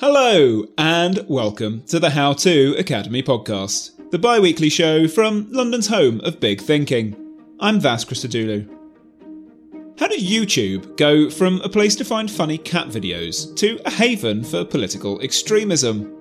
[0.00, 5.86] Hello, and welcome to the How To Academy podcast, the bi weekly show from London's
[5.86, 7.14] home of big thinking.
[7.60, 8.68] I'm Vas Christodoulou.
[9.96, 14.42] How did YouTube go from a place to find funny cat videos to a haven
[14.42, 16.12] for political extremism?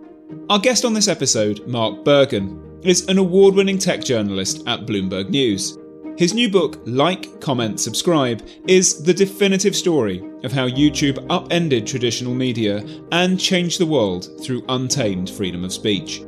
[0.51, 5.29] Our guest on this episode, Mark Bergen, is an award winning tech journalist at Bloomberg
[5.29, 5.79] News.
[6.15, 12.35] His new book, Like, Comment, Subscribe, is the definitive story of how YouTube upended traditional
[12.35, 16.23] media and changed the world through untamed freedom of speech.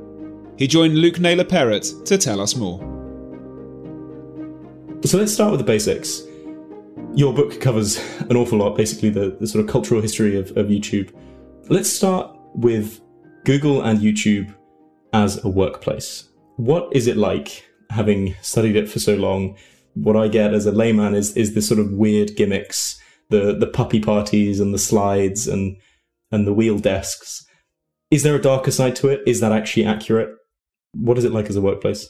[0.57, 2.79] He joined Luke Naylor Perrett to tell us more.
[5.03, 6.23] So let's start with the basics.
[7.13, 10.65] Your book covers an awful lot, basically, the, the sort of cultural history of, of
[10.65, 11.13] YouTube.
[11.69, 13.01] Let's start with
[13.43, 14.51] Google and YouTube
[15.13, 16.27] as a workplace.
[16.55, 19.55] What is it like having studied it for so long?
[19.95, 23.67] What I get as a layman is is this sort of weird gimmicks, the the
[23.67, 25.77] puppy parties and the slides and
[26.31, 27.45] and the wheel desks.
[28.11, 29.21] Is there a darker side to it?
[29.25, 30.29] Is that actually accurate?
[30.93, 32.09] What is it like as a workplace?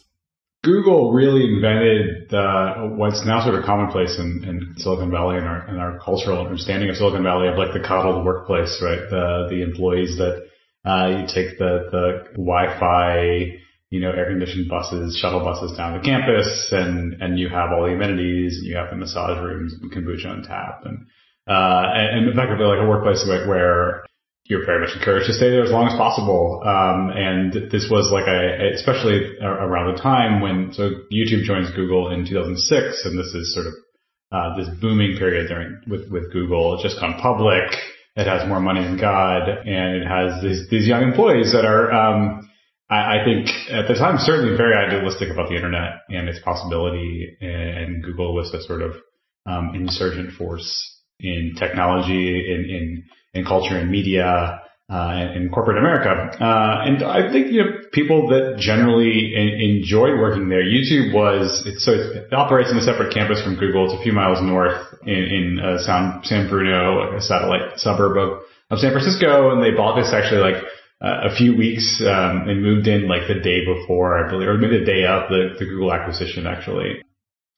[0.64, 5.68] Google really invented the, what's now sort of commonplace in, in Silicon Valley and our,
[5.70, 9.02] in our cultural understanding of Silicon Valley of like the coddled workplace, right?
[9.10, 10.48] The the employees that
[10.84, 13.60] uh, you take the the Wi-Fi
[13.90, 17.86] you know, air conditioned buses, shuttle buses down to campus and, and you have all
[17.86, 21.06] the amenities and you have the massage rooms and kombucha on tap and,
[21.48, 24.04] uh, and, and effectively like a workplace where
[24.46, 26.62] you're very much encouraged to stay there as long as possible.
[26.66, 32.12] Um, and this was like a, especially around the time when, so YouTube joins Google
[32.12, 33.74] in 2006 and this is sort of,
[34.32, 36.74] uh, this booming period during with, with Google.
[36.74, 37.70] It's just gone public.
[38.16, 41.92] It has more money than God and it has these, these young employees that are,
[41.92, 42.45] um,
[42.90, 47.38] I, I think at the time certainly very idealistic about the internet and its possibility,
[47.42, 48.96] and Google was a sort of
[49.46, 50.70] um, insurgent force
[51.20, 53.04] in technology, in in,
[53.34, 56.10] in culture and media, uh, in corporate America.
[56.40, 61.64] Uh, and I think, you know, people that generally in, enjoy working there, YouTube was,
[61.66, 63.86] it's, so it operates in a separate campus from Google.
[63.86, 68.44] It's a few miles north in, in uh, San, San Bruno, a satellite suburb of,
[68.70, 69.52] of San Francisco.
[69.52, 70.62] And they bought this actually like
[71.02, 74.58] uh, a few weeks um, and moved in like the day before, I believe, or
[74.58, 77.02] maybe the day of the, the Google acquisition actually,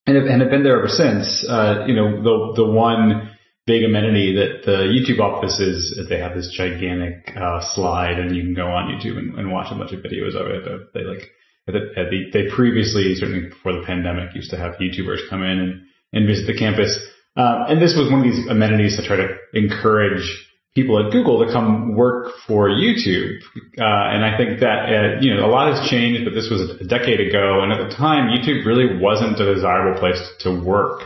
[0.06, 1.46] and have, and have been there ever since.
[1.47, 3.31] Uh, you know, the the one
[3.68, 8.42] big amenity that the YouTube office is, they have this gigantic uh, slide, and you
[8.42, 10.64] can go on YouTube and, and watch a bunch of videos of it.
[10.94, 11.28] They like
[11.68, 15.81] the, they previously, certainly before the pandemic, used to have YouTubers come in and,
[16.14, 16.97] and visit the campus.
[17.36, 20.47] Uh, and this was one of these amenities to try to encourage
[20.78, 23.42] people at Google to come work for YouTube.
[23.82, 26.78] Uh, and I think that, uh, you know, a lot has changed, but this was
[26.80, 27.64] a decade ago.
[27.64, 31.02] And at the time, YouTube really wasn't a desirable place to work,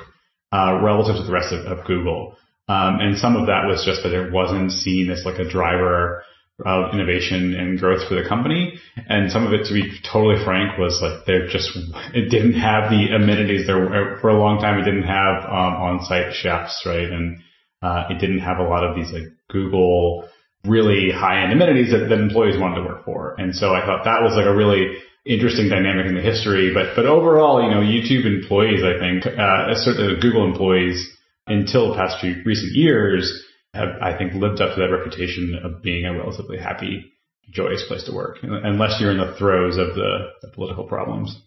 [0.52, 2.36] uh, relative to the rest of, of Google.
[2.68, 6.26] Um, and some of that was just that it wasn't seen as like a driver
[6.66, 8.78] of innovation and growth for the company.
[9.08, 11.72] And some of it, to be totally frank, was like they're just,
[12.14, 14.80] it didn't have the amenities there for a long time.
[14.80, 17.08] It didn't have, um, on-site chefs, right?
[17.08, 17.40] And,
[17.82, 20.28] uh, it didn't have a lot of these like Google
[20.66, 23.36] really high end amenities that, that employees wanted to work for.
[23.38, 26.74] And so I thought that was like a really interesting dynamic in the history.
[26.74, 31.08] But, but overall, you know, YouTube employees, I think, uh, certainly Google employees
[31.48, 33.44] until the past few recent years
[33.74, 37.12] have, I think, lived up to that reputation of being a relatively happy,
[37.52, 41.42] joyous place to work, unless you're in the throes of the, the political problems.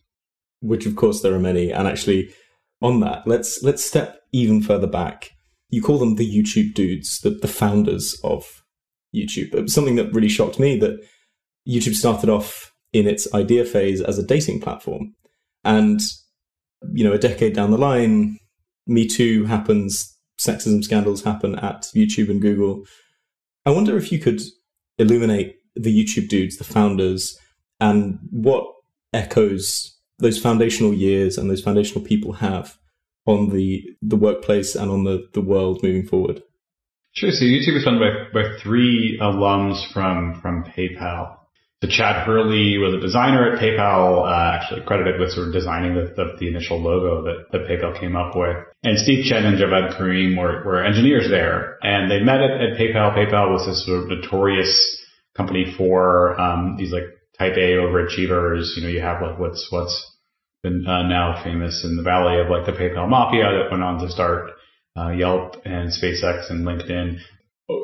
[0.60, 1.72] Which, of course, there are many.
[1.72, 2.30] And actually,
[2.80, 5.33] on that, let's let's step even further back
[5.74, 8.62] you call them the YouTube dudes, the, the founders of
[9.14, 9.52] YouTube.
[9.52, 11.04] It was something that really shocked me that
[11.68, 15.14] YouTube started off in its idea phase as a dating platform.
[15.64, 16.00] And,
[16.92, 18.38] you know, a decade down the line,
[18.86, 22.84] Me Too happens, sexism scandals happen at YouTube and Google.
[23.66, 24.42] I wonder if you could
[24.98, 27.36] illuminate the YouTube dudes, the founders,
[27.80, 28.64] and what
[29.12, 32.78] echoes those foundational years and those foundational people have
[33.26, 36.42] on the the workplace and on the, the world moving forward.
[37.12, 37.30] Sure.
[37.30, 41.36] So YouTube is funded by, by three alums from from PayPal.
[41.82, 45.94] So Chad Hurley was a designer at PayPal, uh, actually credited with sort of designing
[45.94, 48.56] the, the, the, initial logo that, that PayPal came up with.
[48.84, 51.76] And Steve Chen and Jawed Karim were, were engineers there.
[51.82, 53.14] And they met at, at PayPal.
[53.14, 55.04] PayPal was this sort of notorious
[55.36, 57.04] company for um, these like
[57.38, 58.76] type A overachievers.
[58.76, 60.13] You know, you have like what's what's
[60.64, 64.10] uh, now famous in the valley of like the PayPal mafia that went on to
[64.10, 64.50] start
[64.96, 67.18] uh, Yelp and SpaceX and LinkedIn.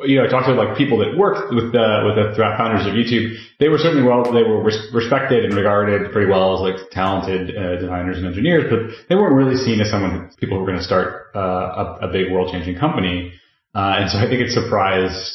[0.05, 2.93] You know, I talked to like people that worked with the with the founders of
[2.93, 3.33] YouTube.
[3.59, 7.77] They were certainly well, they were respected and regarded pretty well as like talented uh,
[7.77, 10.83] designers and engineers, but they weren't really seen as someone people who were going to
[10.83, 13.33] start uh, a, a, big world changing company.
[13.73, 15.33] Uh, and so I think it surprised.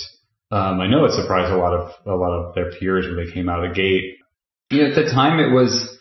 [0.52, 3.32] Um, I know it surprised a lot of a lot of their peers when they
[3.32, 4.18] came out of the gate.
[4.70, 5.95] You know, at the time, it was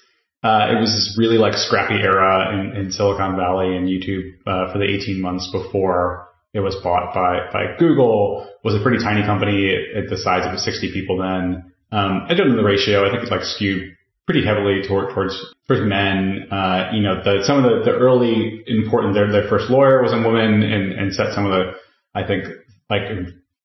[0.46, 4.72] uh, it was this really like scrappy era in, in Silicon Valley and YouTube uh,
[4.72, 8.48] for the 18 months before it was bought by by Google.
[8.64, 11.74] Was a pretty tiny company at, the size of 60 people then.
[11.92, 13.08] Um, I don't know the ratio.
[13.08, 13.96] I think it's like skewed
[14.26, 15.34] pretty heavily toward, towards
[15.68, 16.48] towards men.
[16.52, 20.14] Uh, you know, the, some of the, the early important their their first lawyer was
[20.14, 21.74] a woman and and set some of the
[22.14, 22.46] I think
[22.88, 23.02] like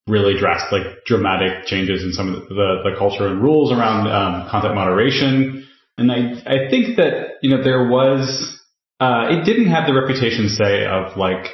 [0.07, 4.09] really drastic, like dramatic changes in some of the, the, the culture and rules around
[4.09, 5.67] um, content moderation.
[6.01, 6.17] And I,
[6.47, 8.59] I think that, you know, there was,
[8.99, 11.45] uh, it didn't have the reputation, say, of like,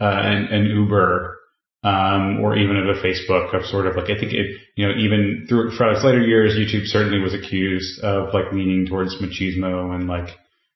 [0.00, 1.38] uh, an, an Uber,
[1.84, 4.94] um, or even of a Facebook of sort of like, I think it, you know,
[4.98, 9.94] even through, for its later years, YouTube certainly was accused of like leaning towards machismo
[9.94, 10.30] and like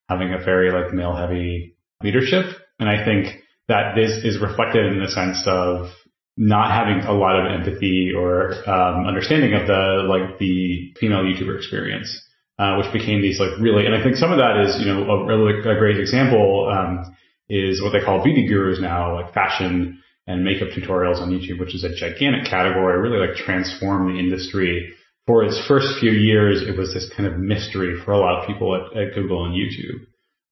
[0.09, 2.47] having a very like male heavy leadership.
[2.79, 5.91] And I think that this is reflected in the sense of
[6.37, 11.57] not having a lot of empathy or um, understanding of the like the female YouTuber
[11.57, 12.23] experience
[12.59, 15.05] uh, which became these like really, and I think some of that is, you know,
[15.05, 17.17] a really a great example um,
[17.49, 21.75] is what they call beauty gurus now, like fashion and makeup tutorials on YouTube, which
[21.75, 24.93] is a gigantic category, really like transformed the industry.
[25.27, 28.47] For its first few years, it was this kind of mystery for a lot of
[28.47, 30.07] people at, at Google and YouTube.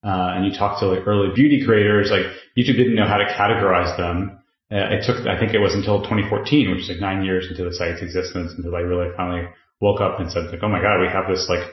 [0.05, 2.27] Uh, and you talk to like early beauty creators, like
[2.59, 4.39] YouTube didn't know how to categorize them.
[4.71, 7.65] Uh, it took, I think it was until 2014, which is like nine years into
[7.65, 9.49] the site's existence, until I really finally
[9.81, 11.71] woke up and said like, oh my god, we have this like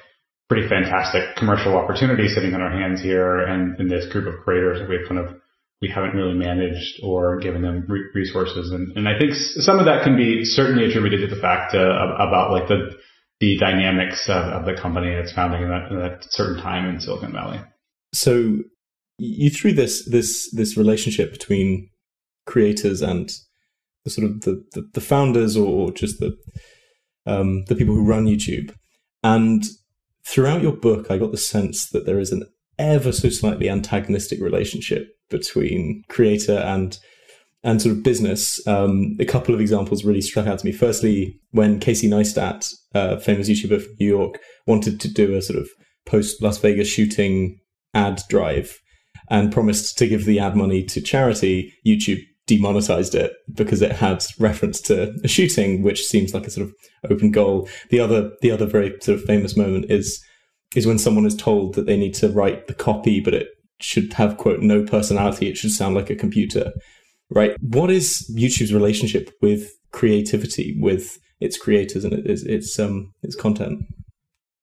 [0.52, 4.80] pretty fantastic commercial opportunity sitting on our hands here and in this group of creators
[4.80, 5.34] that we've kind of
[5.82, 9.86] we haven't really managed or given them re- resources and, and I think some of
[9.86, 12.92] that can be certainly attributed to the fact uh, about like the
[13.40, 17.00] the dynamics of, of the company and its founding in that, that certain time in
[17.00, 17.62] Silicon Valley.
[18.14, 18.58] So
[19.18, 21.90] you threw this this this relationship between
[22.46, 23.32] creators and
[24.04, 26.36] the sort of the the, the founders or just the
[27.26, 28.76] um, the people who run YouTube,
[29.24, 29.64] and
[30.26, 32.44] throughout your book, I got the sense that there is an
[32.78, 36.98] ever so slightly antagonistic relationship between creator and
[37.64, 38.66] and sort of business.
[38.68, 40.72] Um, a couple of examples really struck out to me.
[40.72, 45.60] Firstly, when Casey Neistat, uh, famous YouTuber from New York, wanted to do a sort
[45.60, 45.70] of
[46.06, 47.60] post Las Vegas shooting
[47.94, 48.80] ad drive
[49.30, 52.22] and promised to give the ad money to charity, YouTube
[52.58, 56.74] demonetized it because it had reference to a shooting, which seems like a sort of
[57.10, 57.70] open goal.
[57.90, 60.24] The other, the other very sort of famous moment is
[60.76, 63.48] is when someone is told that they need to write the copy, but it
[63.82, 65.50] should have quote no personality.
[65.50, 66.72] It should sound like a computer,
[67.30, 67.56] right?
[67.60, 73.84] What is YouTube's relationship with creativity, with its creators and its its um its content?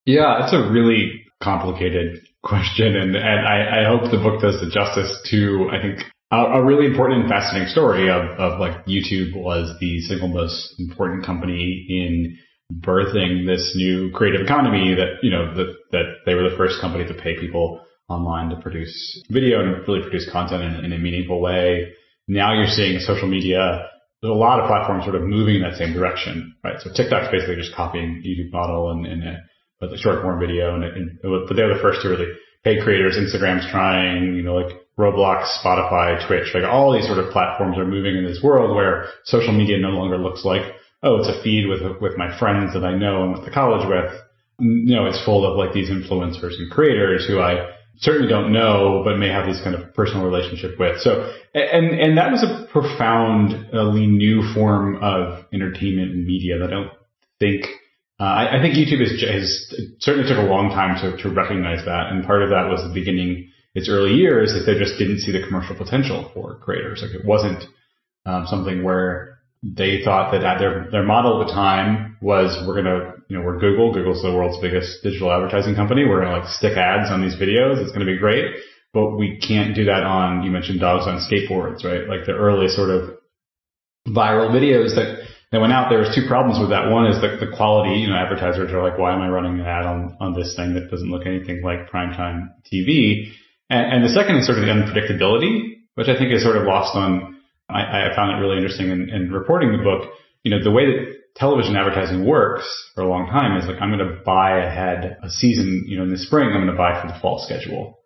[0.07, 4.71] Yeah, it's a really complicated question, and and I, I hope the book does the
[4.71, 9.75] justice to I think a, really important and fascinating story of, of like YouTube was
[9.81, 12.37] the single most important company in
[12.81, 17.07] birthing this new creative economy that, you know, that, that they were the first company
[17.07, 21.41] to pay people online to produce video and really produce content in, in a meaningful
[21.41, 21.93] way.
[22.27, 23.89] Now you're seeing social media
[24.21, 26.81] there's a lot of platforms sort of moving in that same direction, right?
[26.81, 29.39] So TikTok's basically just copying YouTube model and, and uh,
[29.81, 32.27] but the short form video, and, and, but they're the first to really
[32.69, 33.17] pay creators.
[33.17, 37.87] Instagram's trying, you know, like Roblox, Spotify, Twitch, like all these sort of platforms are
[37.87, 40.63] moving in this world where social media no longer looks like,
[41.03, 43.89] oh, it's a feed with, with my friends that I know and went to college
[43.89, 44.13] with.
[44.61, 49.03] You know, it's full of like these influencers and creators who I certainly don't know,
[49.05, 51.01] but may have this kind of personal relationship with.
[51.01, 56.71] So, and, and that was a profoundly new form of entertainment and media that I
[56.71, 56.91] don't
[57.39, 57.67] think,
[58.21, 59.15] uh, I, I, think YouTube has
[60.01, 62.11] certainly took a long time to, to recognize that.
[62.11, 65.31] And part of that was the beginning its early years, like they just didn't see
[65.31, 67.01] the commercial potential for creators.
[67.01, 67.63] Like it wasn't
[68.27, 73.15] um, something where they thought that their their model at the time was we're gonna
[73.29, 73.93] you know we're Google.
[73.93, 76.05] Google's the world's biggest digital advertising company.
[76.05, 77.83] We're gonna like stick ads on these videos.
[77.83, 78.55] It's gonna be great,
[78.93, 80.43] but we can't do that on.
[80.43, 82.09] You mentioned dogs on skateboards, right?
[82.09, 83.19] Like the early sort of
[84.07, 85.89] viral videos that that went out.
[85.89, 86.91] There was two problems with that.
[86.91, 88.01] One is the, the quality.
[88.01, 90.75] You know, advertisers are like, why am I running an ad on on this thing
[90.75, 93.33] that doesn't look anything like primetime TV?
[93.71, 96.65] And, and the second is sort of the unpredictability, which I think is sort of
[96.65, 97.37] lost on.
[97.69, 100.13] I, I found it really interesting in, in reporting the book.
[100.43, 102.65] You know, the way that television advertising works
[102.95, 105.85] for a long time is like I'm going to buy ahead a season.
[105.87, 108.01] You know, in the spring I'm going to buy for the fall schedule.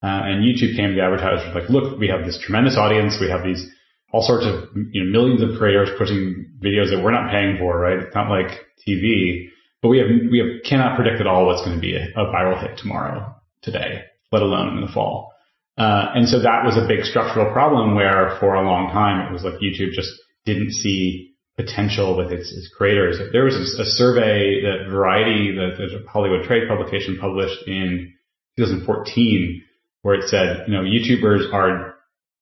[0.00, 3.18] Uh, and YouTube came to advertisers like, look, we have this tremendous audience.
[3.20, 3.66] We have these
[4.12, 7.78] all sorts of you know millions of creators pushing videos that we're not paying for,
[7.78, 7.98] right?
[7.98, 9.48] It's not like TV,
[9.82, 12.26] but we have we have cannot predict at all what's going to be a, a
[12.26, 15.32] viral hit tomorrow, today let alone in the fall.
[15.76, 19.32] Uh, and so that was a big structural problem where for a long time it
[19.32, 20.10] was like YouTube just
[20.44, 23.18] didn't see potential with its, its creators.
[23.32, 28.14] There was a, a survey that Variety, the, the Hollywood trade publication published in
[28.56, 29.64] 2014
[30.02, 31.94] where it said, you know, YouTubers are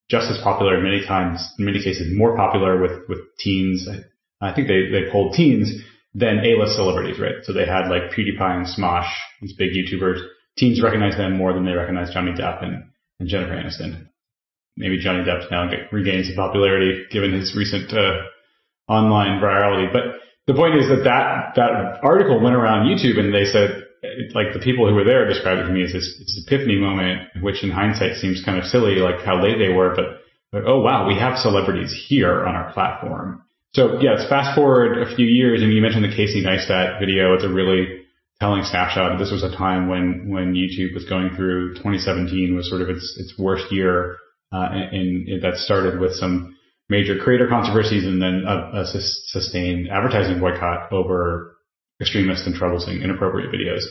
[0.08, 3.88] just as popular many times, in many cases more popular with, with teens.
[4.40, 5.72] I think they, they polled teens
[6.14, 7.42] than A-list celebrities, right?
[7.42, 9.10] So they had like PewDiePie and Smosh,
[9.40, 10.20] these big YouTubers
[10.56, 12.84] teens recognize them more than they recognize Johnny Depp and,
[13.20, 14.08] and Jennifer Aniston.
[14.76, 18.22] Maybe Johnny Depp now get, regains some popularity given his recent uh,
[18.88, 19.92] online virality.
[19.92, 23.85] But the point is that, that that article went around YouTube and they said,
[24.34, 27.28] like the people who were there described it to me as this, this epiphany moment,
[27.40, 30.22] which in hindsight seems kind of silly, like how late they were, but,
[30.52, 33.42] but oh wow, we have celebrities here on our platform.
[33.74, 37.34] So yeah, it's fast forward a few years, and you mentioned the Casey Neistat video.
[37.34, 38.06] It's a really
[38.40, 39.18] telling snapshot.
[39.18, 43.16] This was a time when when YouTube was going through 2017 was sort of its
[43.18, 44.16] its worst year,
[44.52, 46.56] uh, and, and, that started with some
[46.88, 51.55] major creator controversies and then a, a sustained advertising boycott over
[52.00, 53.82] extremist and troublesome, inappropriate videos.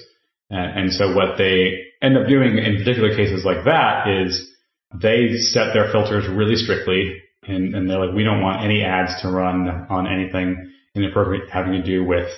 [0.50, 4.52] And, and so what they end up doing in particular cases like that is
[4.94, 9.22] they set their filters really strictly, and, and they're like, we don't want any ads
[9.22, 12.30] to run on anything inappropriate having to do with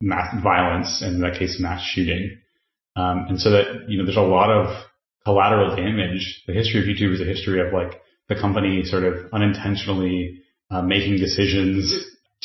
[0.00, 2.38] mass violence, in that case, mass shooting.
[2.96, 4.84] Um, and so that, you know, there's a lot of
[5.24, 6.42] collateral damage.
[6.46, 10.82] The history of YouTube is a history of like the company sort of unintentionally uh,
[10.82, 11.94] making decisions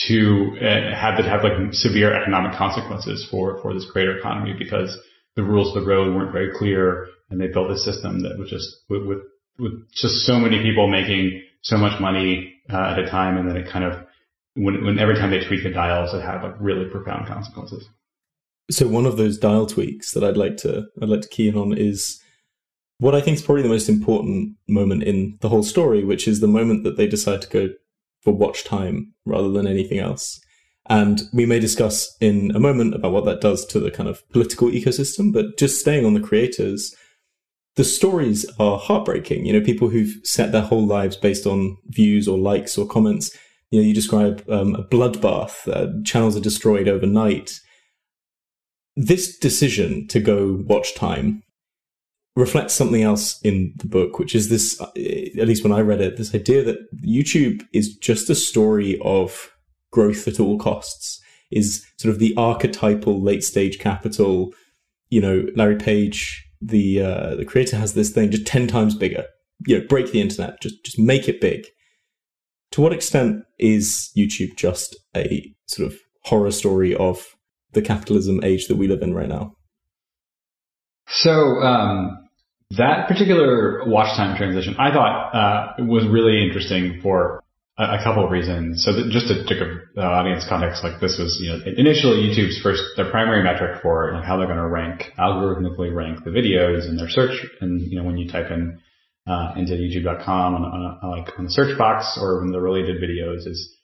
[0.08, 4.98] to uh, have that have like severe economic consequences for, for this creator economy because
[5.36, 8.50] the rules of the road weren't very clear and they built a system that was
[8.50, 9.20] just with, with,
[9.58, 13.58] with just so many people making so much money uh, at a time and then
[13.58, 14.06] it kind of
[14.56, 17.88] when, when every time they tweak the dials, it had like really profound consequences.
[18.72, 21.56] So one of those dial tweaks that I'd like to I'd like to key in
[21.56, 22.22] on is
[23.00, 26.40] what I think is probably the most important moment in the whole story, which is
[26.40, 27.70] the moment that they decide to go
[28.22, 30.40] for watch time rather than anything else.
[30.90, 34.28] And we may discuss in a moment about what that does to the kind of
[34.30, 36.96] political ecosystem, but just staying on the creators,
[37.76, 39.46] the stories are heartbreaking.
[39.46, 43.32] You know, people who've set their whole lives based on views or likes or comments
[43.72, 47.60] you know, you describe um, a bloodbath, uh, channels are destroyed overnight.
[48.96, 51.44] This decision to go watch time
[52.40, 56.18] reflects something else in the book, which is this, at least when I read it,
[56.18, 59.52] this idea that YouTube is just a story of
[59.92, 64.54] growth at all costs, is sort of the archetypal late stage capital.
[65.10, 69.26] You know, Larry Page, the uh, the creator, has this thing just ten times bigger.
[69.66, 71.66] You know, break the internet, just just make it big
[72.72, 77.36] to what extent is YouTube just a sort of horror story of
[77.74, 79.54] the capitalism age that we live in right now?
[81.08, 82.29] So um,
[82.78, 87.44] that particular watch time transition, I thought uh, was really interesting for
[87.78, 88.84] a, a couple of reasons.
[88.86, 92.84] So just to, give the audience context, like this was, you know, initially YouTube's first,
[92.96, 96.98] their primary metric for like how they're going to rank, algorithmically rank the videos in
[96.98, 98.80] their search, and you know when you type in
[99.26, 103.48] uh, into YouTube.com on, on, like on the search box or in the related videos
[103.48, 103.76] is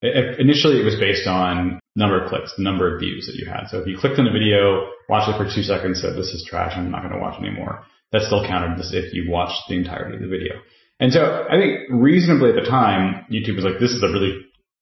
[0.00, 3.46] it, initially it was based on number of clicks, the number of views that you
[3.46, 3.68] had.
[3.68, 6.44] So if you clicked on a video, watched it for two seconds, said this is
[6.48, 7.84] trash, I'm not going to watch anymore.
[8.12, 10.60] That still counted as if you watched the entirety of the video.
[11.00, 14.38] And so I think reasonably at the time, YouTube was like, this is a really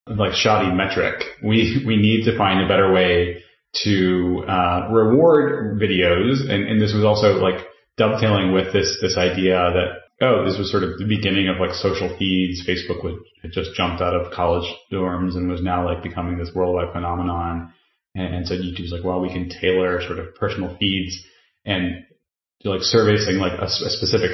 [0.07, 1.23] like shoddy metric.
[1.43, 3.43] We we need to find a better way
[3.85, 7.65] to uh, reward videos, and, and this was also like
[7.97, 11.75] dovetailing with this this idea that oh, this was sort of the beginning of like
[11.75, 12.67] social feeds.
[12.67, 16.51] Facebook would, had just jumped out of college dorms and was now like becoming this
[16.55, 17.73] worldwide phenomenon.
[18.15, 21.17] And, and so YouTube's like, well, we can tailor sort of personal feeds.
[21.65, 22.05] And
[22.64, 24.33] like servicing like a, a specific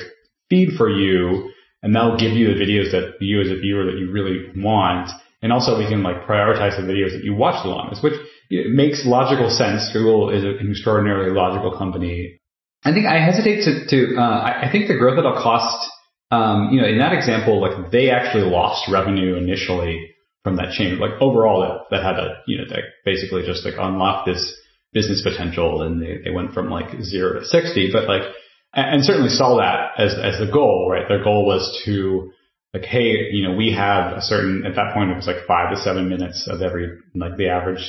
[0.49, 1.51] feed for you
[1.83, 5.11] and that'll give you the videos that you as a viewer that you really want.
[5.43, 8.15] And also we can like prioritize the videos that you watch the longest, which
[8.51, 9.91] makes logical sense.
[9.93, 12.41] Google is an extraordinarily logical company.
[12.85, 15.91] I think I hesitate to, to uh, I think the growth at all cost,
[16.31, 20.11] um, you know, in that example, like they actually lost revenue initially
[20.43, 20.99] from that change.
[20.99, 24.57] Like overall, that, that had a, you know, that basically just like unlocked this
[24.97, 27.93] business potential and they, they went from like zero to 60.
[27.93, 28.23] But like,
[28.73, 31.05] and certainly saw that as, as the goal, right?
[31.07, 32.33] Their goal was to
[32.73, 35.69] like, hey, you know, we have a certain, at that point it was like five
[35.75, 37.85] to seven minutes of every, like the average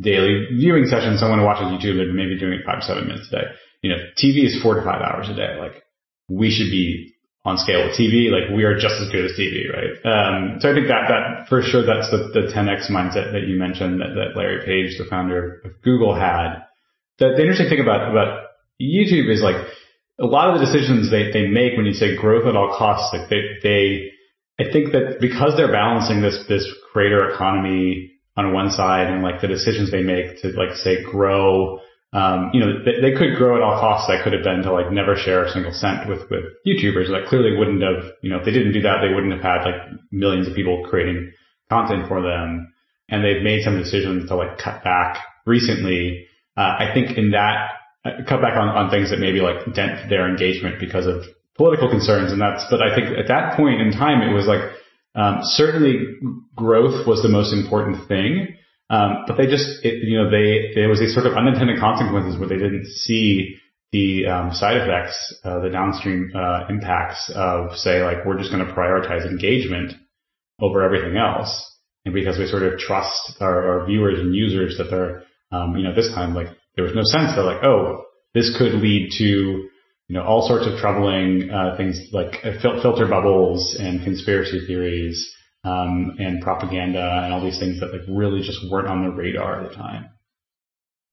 [0.00, 1.18] daily viewing session.
[1.18, 3.46] Someone who watches YouTube, they're maybe doing it five to seven minutes a day.
[3.82, 5.56] You know, TV is four to five hours a day.
[5.60, 5.82] Like
[6.28, 7.14] we should be
[7.44, 8.30] on scale with TV.
[8.30, 9.94] Like we are just as good as TV, right?
[10.04, 13.58] Um, so I think that, that for sure, that's the, the 10x mindset that you
[13.58, 16.64] mentioned that, that Larry Page, the founder of Google had.
[17.18, 18.48] The, the interesting thing about, about
[18.80, 19.56] YouTube is like,
[20.20, 23.14] a lot of the decisions they, they make when you say growth at all costs,
[23.14, 24.10] like they, they,
[24.58, 29.40] I think that because they're balancing this, this creator economy on one side and like
[29.40, 31.78] the decisions they make to like say grow,
[32.12, 34.08] um, you know, they, they, could grow at all costs.
[34.08, 37.12] That could have been to like never share a single cent with, with YouTubers.
[37.12, 39.64] That clearly wouldn't have, you know, if they didn't do that, they wouldn't have had
[39.64, 41.32] like millions of people creating
[41.68, 42.72] content for them.
[43.10, 46.26] And they've made some decisions to like cut back recently.
[46.56, 47.72] Uh, I think in that
[48.26, 51.24] cut back on, on things that maybe like dent their engagement because of
[51.56, 52.32] political concerns.
[52.32, 54.62] And that's, but I think at that point in time, it was like,
[55.14, 56.16] um, certainly
[56.56, 58.56] growth was the most important thing.
[58.90, 62.38] Um, but they just, it, you know, they, there was these sort of unintended consequences
[62.38, 63.58] where they didn't see
[63.92, 68.64] the um, side effects, uh, the downstream uh, impacts of, say, like we're just going
[68.64, 69.92] to prioritize engagement
[70.60, 74.90] over everything else, and because we sort of trust our, our viewers and users that
[74.90, 78.04] they're, um, you know, this time like there was no sense that like, oh,
[78.34, 79.70] this could lead to, you
[80.08, 85.34] know, all sorts of troubling uh, things like uh, fil- filter bubbles and conspiracy theories
[85.68, 89.62] um, and propaganda and all these things that like really just weren't on the radar
[89.62, 90.08] at the time.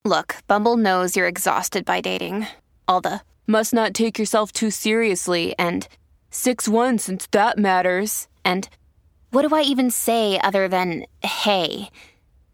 [0.03, 2.47] Look, Bumble knows you're exhausted by dating.
[2.88, 5.88] All the must not take yourself too seriously and
[6.30, 8.27] 6 1 since that matters.
[8.43, 8.69] And
[9.32, 11.89] what do I even say other than hey?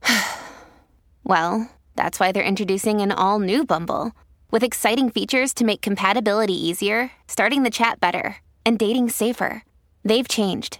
[1.24, 4.12] well, that's why they're introducing an all new Bumble
[4.50, 9.64] with exciting features to make compatibility easier, starting the chat better, and dating safer.
[10.04, 10.80] They've changed,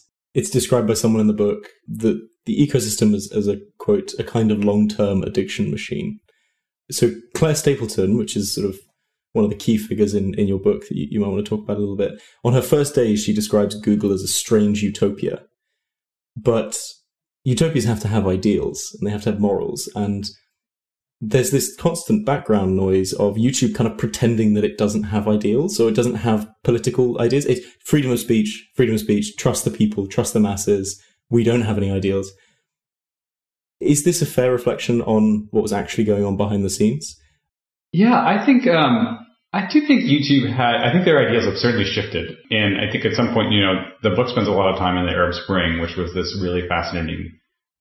[0.33, 4.23] It's described by someone in the book that the ecosystem is as a quote, a
[4.23, 6.19] kind of long term addiction machine
[6.91, 8.79] so Claire Stapleton, which is sort of
[9.33, 11.49] one of the key figures in, in your book that you, you might want to
[11.49, 12.21] talk about a little bit.
[12.43, 15.43] On her first day, she describes Google as a strange utopia.
[16.35, 16.77] But
[17.43, 19.89] utopias have to have ideals and they have to have morals.
[19.95, 20.29] And
[21.23, 25.77] there's this constant background noise of YouTube kind of pretending that it doesn't have ideals,
[25.77, 27.45] so it doesn't have political ideas.
[27.45, 30.99] It's freedom of speech, freedom of speech, trust the people, trust the masses.
[31.29, 32.31] We don't have any ideals.
[33.79, 37.15] Is this a fair reflection on what was actually going on behind the scenes?
[37.91, 39.19] Yeah, I think um,
[39.53, 40.75] I do think YouTube had.
[40.75, 43.73] I think their ideas have certainly shifted, and I think at some point, you know,
[44.01, 46.67] the book spends a lot of time in the Arab Spring, which was this really
[46.67, 47.31] fascinating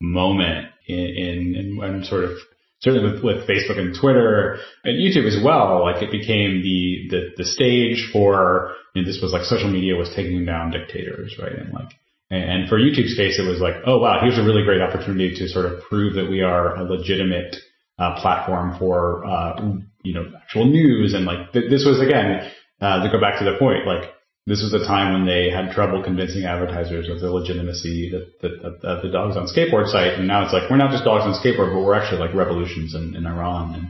[0.00, 2.32] moment in in, in sort of
[2.80, 5.82] certainly with, with Facebook and Twitter and YouTube as well.
[5.82, 9.96] Like it became the the, the stage for you know, this was like social media
[9.96, 11.52] was taking down dictators, right?
[11.52, 11.92] And like
[12.30, 15.48] and for YouTube's case, it was like, oh wow, here's a really great opportunity to
[15.48, 17.56] sort of prove that we are a legitimate
[17.98, 19.60] uh, platform for uh,
[20.02, 21.12] you know actual news.
[21.12, 24.14] And like th- this was again uh, to go back to the point, like
[24.46, 29.10] this was a time when they had trouble convincing advertisers of the legitimacy of the
[29.12, 30.14] dogs on skateboard site.
[30.14, 32.94] And now it's like we're not just dogs on skateboard, but we're actually like revolutions
[32.94, 33.86] in, in Iran and,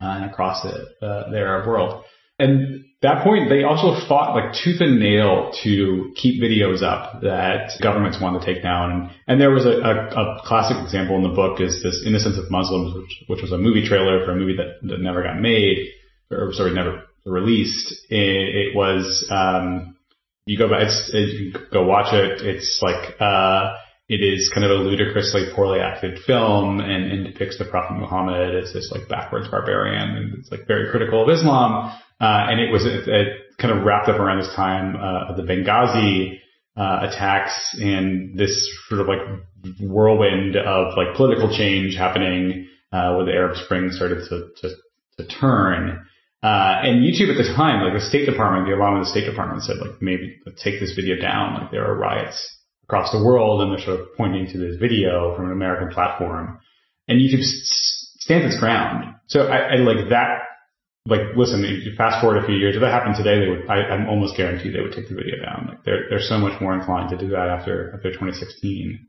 [0.00, 2.04] uh, and across the, uh, the Arab world.
[2.38, 7.72] And that point, they also fought like tooth and nail to keep videos up that
[7.80, 8.90] governments wanted to take down.
[8.90, 12.36] And, and there was a, a, a, classic example in the book is this Innocence
[12.38, 15.40] of Muslims, which, which was a movie trailer for a movie that, that never got
[15.40, 15.90] made,
[16.30, 17.94] or sorry, never released.
[18.10, 19.96] It, it was, um,
[20.46, 22.42] you go it's, you go watch it.
[22.42, 23.74] It's like, uh,
[24.08, 28.54] it is kind of a ludicrously poorly acted film and, and depicts the Prophet Muhammad
[28.54, 31.90] as this like backwards barbarian and it's like very critical of Islam.
[32.20, 33.24] Uh, and it was a, a,
[33.58, 36.38] kind of wrapped up around this time uh, of the Benghazi
[36.76, 39.20] uh, attacks and this sort of like
[39.80, 44.74] whirlwind of like political change happening uh, where the Arab Spring started to to,
[45.18, 46.04] to turn.
[46.44, 49.62] Uh, and YouTube at the time, like the State Department, the Obama the State Department
[49.62, 51.54] said, like maybe take this video down.
[51.54, 52.36] Like there are riots
[52.84, 56.60] across the world, and they're sort of pointing to this video from an American platform.
[57.08, 59.14] And YouTube stands its ground.
[59.26, 60.44] So I, I like that
[61.06, 63.94] like, listen, you fast forward a few years, if that happened today, they would, I,
[63.94, 65.66] am almost guaranteed they would take the video down.
[65.68, 69.06] Like, they're, they're so much more inclined to do that after, after 2016.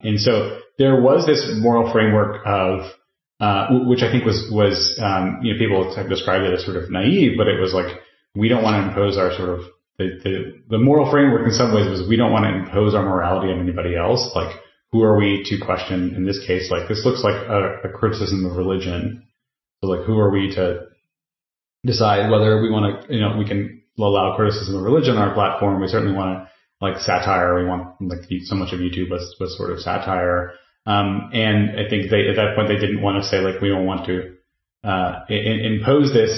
[0.00, 2.90] And so there was this moral framework of,
[3.40, 6.76] uh, which I think was, was, um, you know, people have described it as sort
[6.76, 7.98] of naive, but it was like,
[8.34, 9.60] we don't want to impose our sort of,
[9.98, 13.02] the, the, the moral framework in some ways was we don't want to impose our
[13.02, 14.30] morality on anybody else.
[14.34, 14.54] Like,
[14.92, 16.70] who are we to question in this case?
[16.70, 19.26] Like, this looks like a, a criticism of religion.
[19.80, 20.86] So like, who are we to,
[21.86, 25.34] decide whether we want to, you know, we can allow criticism of religion on our
[25.34, 25.80] platform.
[25.80, 27.54] We certainly want to like satire.
[27.54, 30.52] We want like so much of YouTube was, was sort of satire.
[30.86, 33.68] Um, and I think they, at that point, they didn't want to say like, we
[33.68, 34.36] don't want to,
[34.84, 36.32] uh, impose this,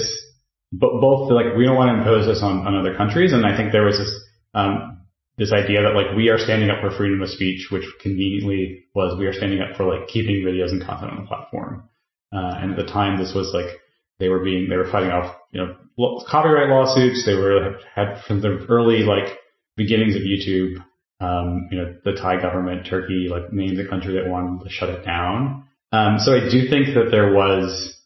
[0.71, 3.31] but both like, we don't want to impose this on, on other countries.
[3.31, 4.13] And I think there was this,
[4.55, 4.99] um,
[5.39, 9.17] this idea that like we are standing up for freedom of speech, which conveniently was
[9.17, 11.89] we are standing up for like keeping videos and content on the platform.
[12.31, 13.79] Uh, and at the time, this was like
[14.19, 17.25] they were being they were fighting off you know copyright lawsuits.
[17.25, 19.37] They were had from the early like
[19.77, 20.83] beginnings of YouTube.
[21.19, 24.89] Um, you know, the Thai government, Turkey, like named the country that wanted to shut
[24.89, 25.65] it down.
[25.91, 27.97] Um, so I do think that there was,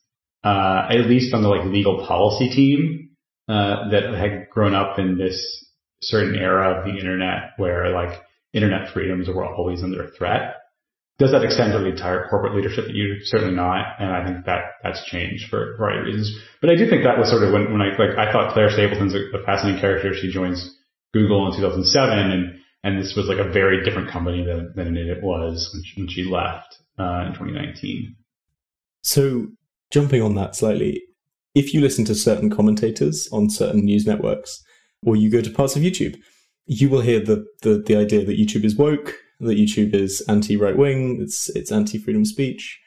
[0.43, 3.12] uh, at least on the like legal policy team,
[3.47, 5.65] uh, that had grown up in this
[6.02, 8.21] certain era of the internet where like
[8.54, 10.56] internet freedoms were always under threat.
[11.19, 12.86] Does that extend to the entire corporate leadership?
[12.89, 16.39] You certainly not, and I think that that's changed for a variety of reasons.
[16.60, 18.71] But I do think that was sort of when, when I like I thought Claire
[18.71, 20.13] Stapleton's a, a fascinating character.
[20.15, 20.76] She joins
[21.13, 25.22] Google in 2007, and and this was like a very different company than than it
[25.22, 28.15] was when she, when she left uh, in 2019.
[29.02, 29.48] So
[29.91, 31.02] jumping on that slightly,
[31.56, 34.63] if you listen to certain commentators on certain news networks,
[35.06, 36.17] or you go to parts of YouTube,
[36.65, 40.58] you will hear the the, the idea that YouTube is woke that YouTube is anti
[40.58, 42.80] right wing, it's it's anti freedom speech.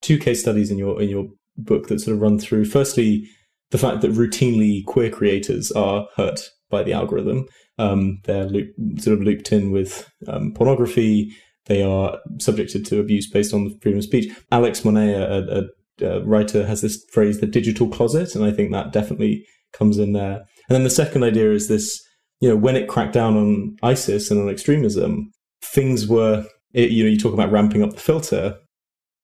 [0.00, 2.64] Two case studies in your in your book that sort of run through.
[2.64, 3.28] Firstly,
[3.70, 7.46] the fact that routinely queer creators are hurt by the algorithm.
[7.78, 11.34] Um, they're loop, sort of looped in with um, pornography.
[11.66, 14.32] They are subjected to abuse based on freedom of speech.
[14.50, 15.60] Alex Monea, a,
[16.04, 19.98] a, a writer, has this phrase, the digital closet, and I think that definitely comes
[19.98, 20.44] in there.
[20.68, 22.02] And then the second idea is this,
[22.40, 25.30] you know, when it cracked down on ISIS and on extremism,
[25.62, 28.56] things were, you know, you talk about ramping up the filter.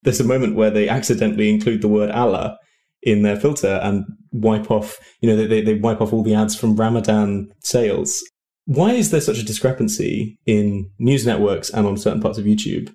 [0.03, 2.59] There's a moment where they accidentally include the word Allah
[3.03, 6.57] in their filter and wipe off, you know, they, they wipe off all the ads
[6.57, 8.23] from Ramadan sales.
[8.67, 12.95] Why is there such a discrepancy in news networks and on certain parts of YouTube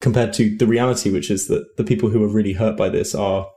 [0.00, 3.14] compared to the reality, which is that the people who are really hurt by this
[3.14, 3.48] are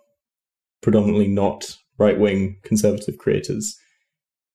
[0.82, 3.78] predominantly not right wing conservative creators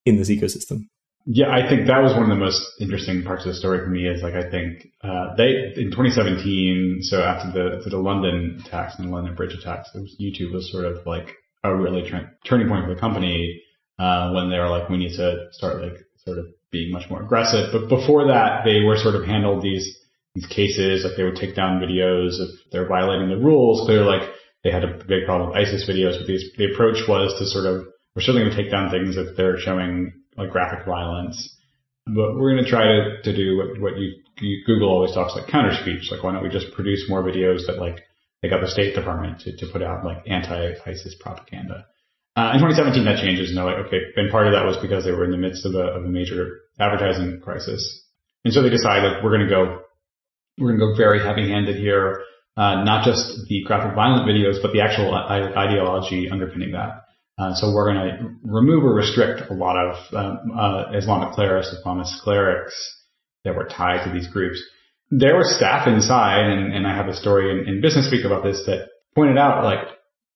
[0.05, 0.89] in this ecosystem?
[1.29, 3.91] Yeah, I think that was one of the most interesting parts of the story for
[3.91, 4.07] me.
[4.07, 8.95] Is like I think uh, they in 2017, so after the after the London attacks
[8.97, 12.09] and the London Bridge attacks, was, YouTube was sort of like a really
[12.45, 13.61] turning point for the company
[13.99, 17.23] uh, when they were like, we need to start like sort of being much more
[17.23, 17.73] aggressive.
[17.73, 19.87] But before that, they were sort of handled these
[20.35, 23.87] these cases like they would take down videos if they're violating the rules.
[23.87, 24.29] They're like
[24.63, 27.65] they had a big problem with ISIS videos, but the, the approach was to sort
[27.65, 31.37] of we're certainly going to take down things if they're showing like graphic violence.
[32.07, 35.35] But we're going to try to, to do what, what you, you, Google always talks
[35.35, 36.09] like counter speech.
[36.11, 38.01] Like, why don't we just produce more videos that like
[38.43, 41.87] they got the State Department to, to put out like anti-ISIS propaganda.
[42.37, 43.49] Uh, in 2017, that changes.
[43.49, 45.65] And they're like, okay, and part of that was because they were in the midst
[45.65, 48.05] of a, of a major advertising crisis.
[48.45, 49.83] And so they decided we're going to go,
[50.59, 52.23] we're going to go very heavy handed here.
[52.57, 57.03] Uh, not just the graphic violent videos, but the actual ideology underpinning that.
[57.39, 61.75] Uh, so we're going to remove or restrict a lot of um, uh, Islamic clerics,
[61.75, 62.75] Islamist clerics
[63.45, 64.63] that were tied to these groups.
[65.11, 68.43] There was staff inside, and, and I have a story in, in, Business Week about
[68.43, 69.87] this that pointed out like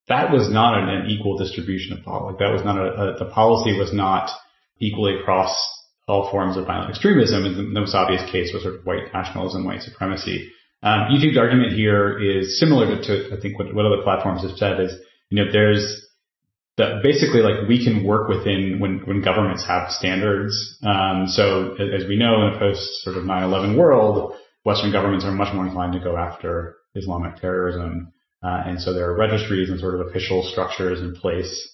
[0.07, 2.33] that was not an, an equal distribution of policy.
[2.33, 4.29] Like that was not a, a, the policy was not
[4.79, 5.57] equally across
[6.11, 7.45] all forms of violent extremism.
[7.45, 10.51] And the most obvious case was sort of white nationalism, white supremacy.
[10.83, 14.57] Um, YouTube's argument here is similar to, to I think what, what other platforms have
[14.57, 14.91] said is
[15.29, 16.05] you know there's
[16.77, 20.77] that basically like we can work within when, when governments have standards.
[20.83, 25.31] Um, so as we know in a post sort of 9-11 world, Western governments are
[25.31, 28.13] much more inclined to go after Islamic terrorism.
[28.43, 31.69] Uh, and so there are registries and sort of official structures in place,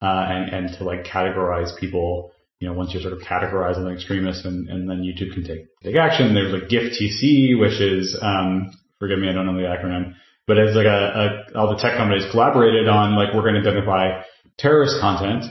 [0.00, 3.84] uh, and, and to like categorize people you know, once you're sort of categorized as
[3.84, 6.34] an extremist and, and then YouTube can take, take action.
[6.34, 10.14] There's like GIFTC, which is, um, forgive me, I don't know the acronym,
[10.46, 13.68] but it's like a, a all the tech companies collaborated on like, we're going to
[13.68, 14.22] identify
[14.58, 15.44] terrorist content,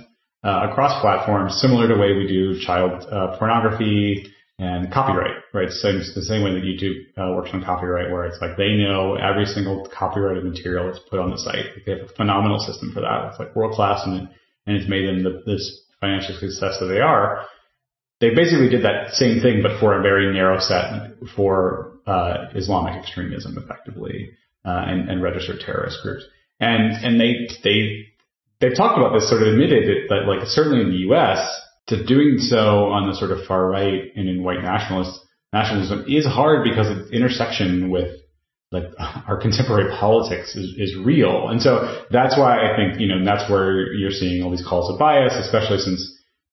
[0.44, 4.26] uh, across platforms, similar to the way we do child, uh, pornography
[4.58, 5.70] and copyright, right?
[5.70, 9.16] Same, the same way that YouTube uh, works on copyright, where it's like they know
[9.16, 11.66] every single copyrighted material that's put on the site.
[11.86, 13.30] They have a phenomenal system for that.
[13.30, 14.30] It's like world class and,
[14.66, 17.46] and it's made them the, this financial success that they are,
[18.22, 22.96] they basically did that same thing, but for a very narrow set for uh, Islamic
[23.02, 24.32] extremism, effectively,
[24.64, 26.24] uh, and, and registered terrorist groups.
[26.60, 28.06] And and they they
[28.62, 31.40] they've talked about this, sort of admitted it, that like certainly in the U.S.
[31.88, 35.20] to doing so on the sort of far right and in white nationalist
[35.52, 38.12] nationalism is hard because of intersection with
[38.76, 38.92] like
[39.28, 41.50] our contemporary politics is, is real.
[41.50, 44.92] And so that's why I think, you know, that's where you're seeing all these calls
[44.92, 46.02] of bias, especially since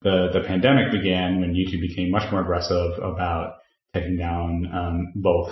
[0.02, 3.56] the, the pandemic began when YouTube became much more aggressive about
[3.94, 5.50] taking down, um, both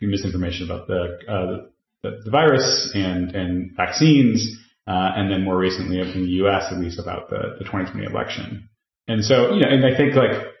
[0.00, 1.66] misinformation about the, uh,
[2.02, 6.78] the, the, virus and, and vaccines, uh, and then more recently in the US, at
[6.78, 8.68] least about the, the 2020 election.
[9.08, 10.52] And so, you know, and I think like,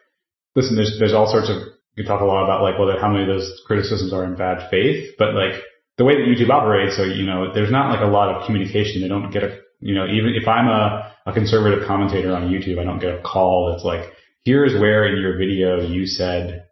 [0.54, 3.22] listen, there's, there's all sorts of you talk a lot about like whether how many
[3.22, 5.60] of those criticisms are in bad faith, but like
[5.96, 9.00] the way that YouTube operates, so you know, there's not like a lot of communication.
[9.00, 12.78] They don't get a, you know, even if I'm a, a conservative commentator on YouTube,
[12.78, 14.12] I don't get a call that's like,
[14.44, 16.66] here's where in your video you said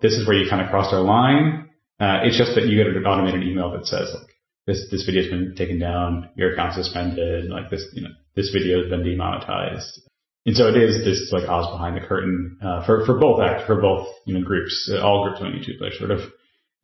[0.00, 1.68] this is where you kind of crossed our line.
[2.00, 4.30] Uh, it's just that you get an automated email that says like
[4.66, 8.80] this this video's been taken down, your account's suspended, like this you know this video
[8.80, 10.07] has been demonetized.
[10.46, 13.66] And so it is this like Oz behind the curtain uh, for for both act
[13.66, 14.90] for both you know groups.
[14.92, 16.20] Uh, all groups on YouTube are sort of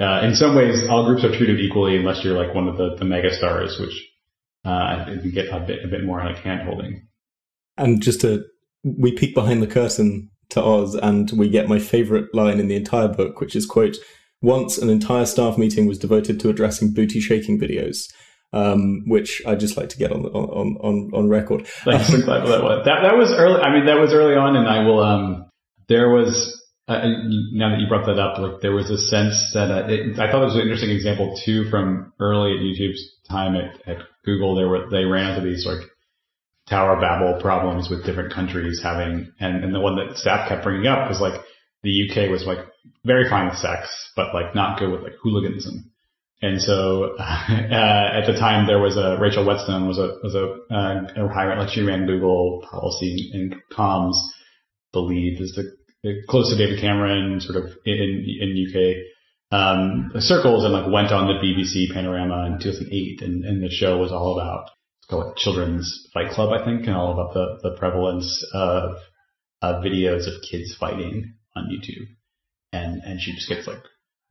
[0.01, 2.97] uh, in some ways all groups are treated equally unless you're like one of the
[2.99, 4.11] the mega stars, which
[4.65, 7.07] uh, you get a bit a bit more like hand holding.
[7.77, 8.45] And just to
[8.83, 12.77] we peek behind the curtain to Oz, and we get my favorite line in the
[12.77, 13.97] entire book, which is quote.
[14.43, 18.13] Once an entire staff meeting was devoted to addressing booty shaking videos
[18.55, 21.67] um, which I just like to get on on on on record.
[21.85, 22.47] Thanks for that.
[22.85, 23.61] That that was early.
[23.61, 25.03] I mean, that was early on, and I will.
[25.03, 25.51] Um,
[25.89, 27.03] there was uh,
[27.53, 30.31] now that you brought that up, like there was a sense that uh, it, I
[30.31, 34.55] thought it was an interesting example too from early at YouTube's time at, at Google.
[34.55, 35.83] There were they ran into these like
[36.71, 40.87] Tower Babel problems with different countries having, and, and the one that staff kept bringing
[40.87, 41.41] up was like
[41.83, 42.59] the UK was like
[43.05, 45.91] very fine with sex, but like not good with like hooliganism.
[46.43, 50.75] And so, uh, at the time, there was a Rachel Whetstone was a was a,
[50.75, 54.17] uh, a like she ran Google policy and comms,
[54.93, 60.65] believed is the, the close to David Cameron, sort of in in UK um, circles,
[60.65, 64.39] and like went on the BBC Panorama in 2008, and, and the show was all
[64.39, 68.45] about it's called like Children's Fight Club, I think, and all about the the prevalence
[68.53, 68.97] of
[69.63, 72.09] uh, videos of kids fighting on YouTube,
[72.73, 73.83] and and she just gets like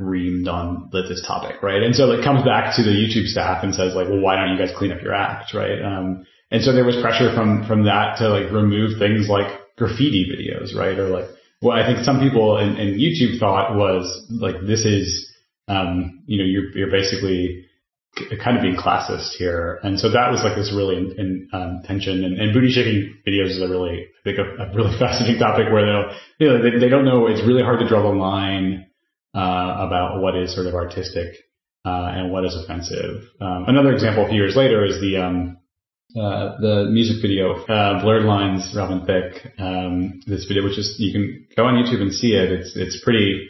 [0.02, 1.82] reamed on this topic, right?
[1.82, 4.52] And so it comes back to the YouTube staff and says like, well, why don't
[4.52, 5.82] you guys clean up your act, right?
[5.82, 10.26] Um, and so there was pressure from from that to like remove things like graffiti
[10.30, 10.98] videos, right?
[10.98, 11.26] Or like
[11.60, 15.32] what I think some people in, in YouTube thought was like this is
[15.68, 17.66] um, you know you're you're basically
[18.44, 21.82] kind of being classist here, and so that was like this really in, in um,
[21.86, 22.24] tension.
[22.24, 25.72] And, and, booty shaking videos is a really I think a, a really fascinating topic
[25.72, 28.86] where they'll you know they, they don't know it's really hard to draw the line
[29.34, 31.36] uh, about what is sort of artistic
[31.86, 33.24] uh, and what is offensive.
[33.42, 35.58] Um, another example a few years later is the um,
[36.16, 39.52] uh, the music video, uh, Blurred Lines, Robin Thicke.
[39.58, 42.52] Um, this video, which is you can go on YouTube and see it.
[42.52, 43.50] It's it's pretty.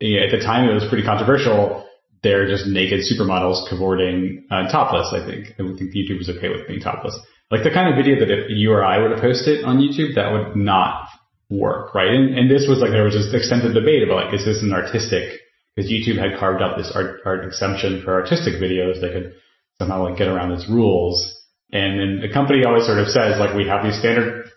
[0.00, 1.86] Yeah, at the time, it was pretty controversial.
[2.22, 5.12] They're just naked supermodels cavorting uh, topless.
[5.12, 7.18] I think I would think YouTube was okay with being topless.
[7.50, 9.76] Like the kind of video that if you or I were to post it on
[9.76, 11.09] YouTube, that would not
[11.50, 12.08] work, right?
[12.08, 14.72] And, and this was like, there was this extensive debate about like, is this an
[14.72, 15.40] artistic,
[15.74, 19.34] because YouTube had carved out this art, art exemption for artistic videos that could
[19.80, 21.36] somehow like get around its rules.
[21.72, 24.50] And then the company always sort of says like, we have these standard,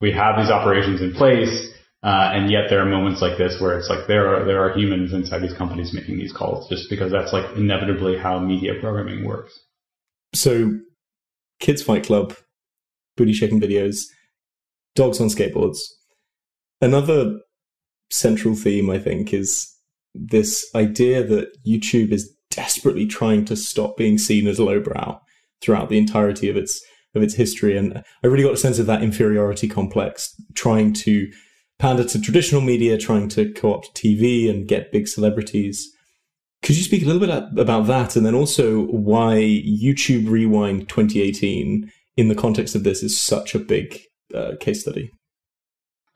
[0.00, 1.72] we have these operations in place.
[2.02, 4.76] Uh, and yet there are moments like this where it's like there are there are
[4.78, 9.24] humans inside these companies making these calls just because that's like inevitably how media programming
[9.24, 9.58] works.
[10.32, 10.78] So,
[11.58, 12.34] Kids Fight Club,
[13.16, 14.02] booty shaking videos,
[14.94, 15.78] dogs on skateboards.
[16.80, 17.38] Another
[18.10, 19.72] central theme, I think, is
[20.14, 25.20] this idea that YouTube is desperately trying to stop being seen as lowbrow
[25.60, 26.80] throughout the entirety of its
[27.14, 27.76] of its history.
[27.76, 31.30] And I really got a sense of that inferiority complex, trying to
[31.78, 35.90] pander to traditional media, trying to co-opt TV and get big celebrities.
[36.62, 41.90] Could you speak a little bit about that, and then also why YouTube Rewind 2018,
[42.16, 43.98] in the context of this, is such a big
[44.34, 45.10] uh, case study?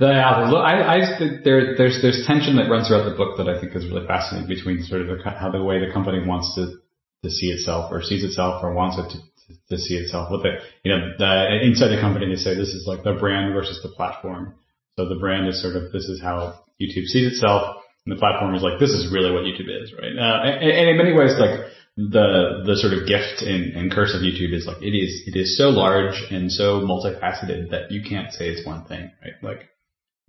[0.00, 0.24] Yeah,
[0.56, 3.76] I, I think there, there's there's tension that runs throughout the book that I think
[3.76, 6.80] is really fascinating between sort of the, how the way the company wants to
[7.22, 10.30] to see itself or sees itself or wants it to, to, to see itself.
[10.30, 13.52] What the you know the, inside the company they say this is like the brand
[13.52, 14.54] versus the platform.
[14.96, 18.54] So the brand is sort of this is how YouTube sees itself, and the platform
[18.54, 20.16] is like this is really what YouTube is, right?
[20.16, 21.60] Uh, and, and in many ways, like
[21.96, 25.36] the the sort of gift and, and curse of YouTube is like it is it
[25.36, 29.36] is so large and so multifaceted that you can't say it's one thing, right?
[29.42, 29.68] Like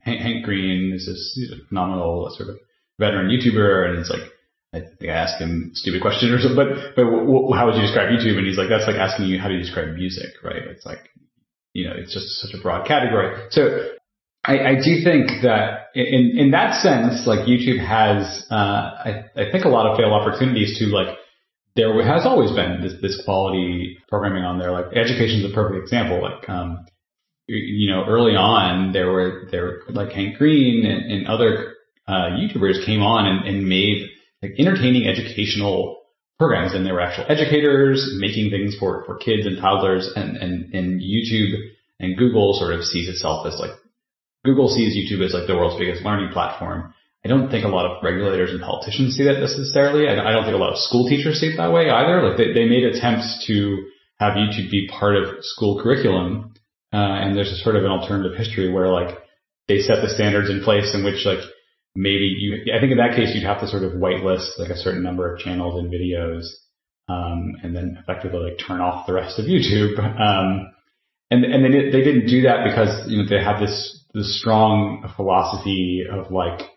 [0.04, 2.58] Hank, Green is this phenomenal sort of
[3.00, 4.30] veteran YouTuber, and it's like
[4.74, 7.76] I think I asked him stupid question or something, but but w- w- how would
[7.76, 8.38] you describe YouTube?
[8.38, 10.64] And he's like, that's like asking you how do you describe music, right?
[10.64, 11.10] It's like
[11.74, 13.48] you know, it's just such a broad category.
[13.52, 13.96] So
[14.44, 19.52] I, I do think that in in that sense, like YouTube has, uh, I, I
[19.52, 21.18] think a lot of fail opportunities to like
[21.76, 24.72] there has always been this, this quality programming on there.
[24.72, 26.22] Like education is a perfect example.
[26.22, 26.86] Like, um,
[27.56, 31.76] you know, early on there were there were like Hank Green and, and other
[32.08, 34.10] uh, YouTubers came on and, and made
[34.42, 36.02] like entertaining educational
[36.40, 40.74] programs, and they were actual educators making things for for kids and toddlers, and and
[40.74, 41.56] and YouTube
[42.00, 43.72] and Google sort of sees itself as like
[44.44, 46.94] Google sees YouTube as like the world's biggest learning platform.
[47.24, 50.10] I don't think a lot of regulators and politicians see that necessarily.
[50.10, 52.24] I don't think a lot of school teachers see it that way either.
[52.24, 53.86] Like they, they made attempts to
[54.18, 56.54] have YouTube be part of school curriculum,
[56.94, 59.18] uh, and there's a sort of an alternative history where like
[59.68, 61.40] they set the standards in place in which like
[61.96, 64.78] maybe you, I think in that case you'd have to sort of whitelist like a
[64.78, 66.48] certain number of channels and videos,
[67.08, 69.98] um, and then effectively like turn off the rest of YouTube.
[70.22, 70.72] Um,
[71.32, 75.10] and and they, they didn't do that because you know they had this this strong
[75.16, 76.70] philosophy of like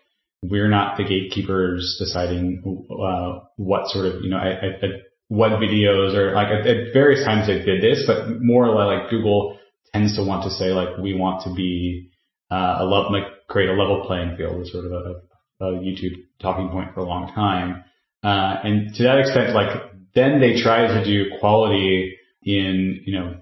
[0.42, 4.90] we're not the gatekeepers deciding uh, what sort of you know at, at
[5.28, 9.58] what videos or like at, at, various times they did this, but more like Google
[9.92, 12.10] tends to want to say like we want to be
[12.50, 16.24] uh, a love like create a level playing field is sort of a, a, YouTube
[16.40, 17.84] talking point for a long time,
[18.22, 23.36] uh, and to that extent, like then they try to do quality in you know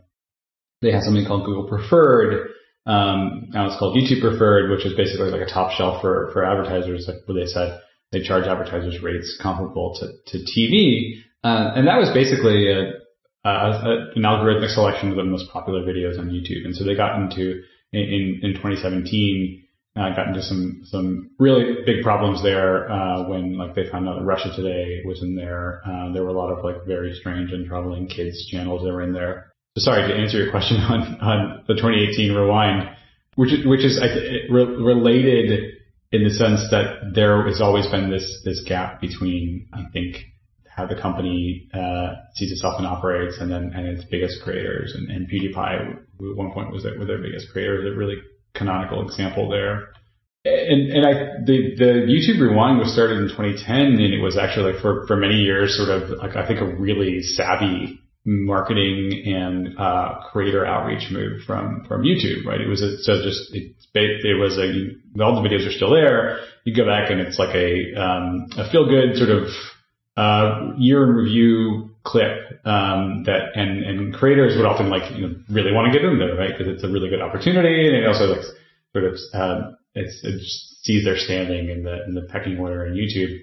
[0.81, 2.49] they have something called Google Preferred.
[2.85, 6.45] Um, now it's called YouTube Preferred, which is basically like a top shelf for for
[6.45, 11.87] advertisers, like where they said they charge advertisers rates comparable to to TV, uh, and
[11.87, 13.02] that was basically a
[13.45, 13.83] uh,
[14.15, 16.65] an algorithmic selection of the most popular videos on YouTube.
[16.65, 19.63] And so they got into in in 2017
[19.95, 24.19] uh, got into some some really big problems there uh, when like they found out
[24.19, 25.83] that Russia Today was in there.
[25.87, 29.03] Uh, there were a lot of like very strange and troubling kids channels that were
[29.03, 29.53] in there.
[29.77, 32.89] So sorry to answer your question on on the 2018 rewind,
[33.35, 33.99] which is, which is
[34.51, 35.75] re- related
[36.11, 40.17] in the sense that there has always been this this gap between I think
[40.75, 44.95] how the company uh, sees itself and operates, and then and its biggest creators.
[44.95, 48.17] And, and PewDiePie, at one point, was their, their biggest creator, a really
[48.55, 49.93] canonical example there.
[50.45, 51.13] And and I
[51.45, 55.17] the the YouTube Rewind was started in 2010, and it was actually like for for
[55.17, 61.11] many years, sort of like I think a really savvy marketing and uh, creator outreach
[61.11, 62.61] move from from YouTube, right?
[62.61, 66.41] It was a, so just it, it was a all the videos are still there.
[66.65, 69.49] You go back and it's like a um, a feel good sort of
[70.17, 75.35] uh, year in review clip um, that and and creators would often like you know
[75.49, 78.07] really want to get in there right because it's a really good opportunity and it
[78.07, 78.45] also like
[78.93, 80.41] sort of uh, it's, it
[80.83, 83.39] sees their standing in the in the pecking order in YouTube.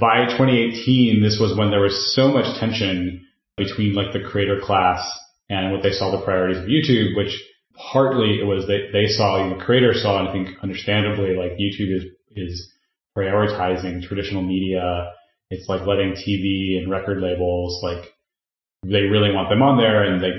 [0.00, 5.00] By 2018, this was when there was so much tension between like the creator class
[5.48, 7.42] and what they saw the priorities of YouTube, which
[7.92, 11.52] partly it was they, they saw, you know, creators saw, and I think understandably, like
[11.52, 12.04] YouTube is,
[12.36, 12.72] is
[13.16, 15.12] prioritizing traditional media
[15.50, 18.12] it's like letting TV and record labels, like
[18.84, 20.34] they really want them on there and like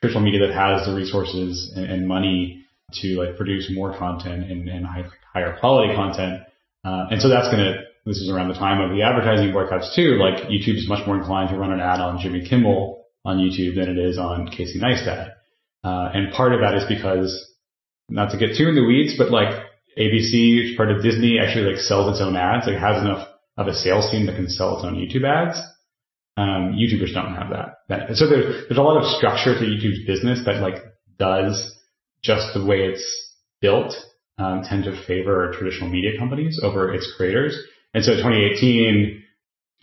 [0.00, 4.68] traditional media that has the resources and, and money to like produce more content and,
[4.68, 6.42] and high, higher quality content.
[6.84, 9.94] Uh, and so that's going to, this is around the time of the advertising boycotts
[9.96, 10.18] too.
[10.18, 13.74] Like YouTube is much more inclined to run an ad on Jimmy Kimmel on YouTube
[13.74, 15.32] than it is on Casey Neistat.
[15.82, 17.52] Uh, and part of that is because,
[18.08, 19.52] not to get too in the weeds, but like
[19.98, 22.66] ABC, which part of Disney, actually like sells its own ads.
[22.66, 23.26] Like has enough
[23.56, 25.58] of a sales team that can sell its own YouTube ads.
[26.36, 27.78] Um, YouTubers don't have that.
[27.88, 28.16] that.
[28.16, 30.82] So there's, there's a lot of structure to YouTube's business that like
[31.18, 31.74] does
[32.22, 33.94] just the way it's built,
[34.38, 37.58] um, tend to favor traditional media companies over its creators.
[37.94, 39.22] And so 2018,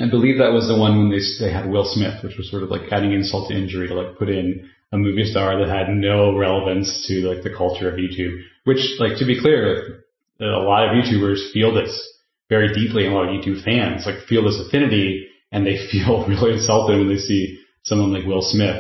[0.01, 2.61] I believe that was the one when they, they had Will Smith, which was sort
[2.61, 5.89] of like adding insult to injury to like put in a movie star that had
[5.89, 10.03] no relevance to like the culture of YouTube, which like to be clear,
[10.39, 12.12] a lot of YouTubers feel this
[12.53, 16.25] very deeply, and a lot of YouTube fans like feel this affinity, and they feel
[16.27, 18.79] really insulted when they see someone like Will Smith.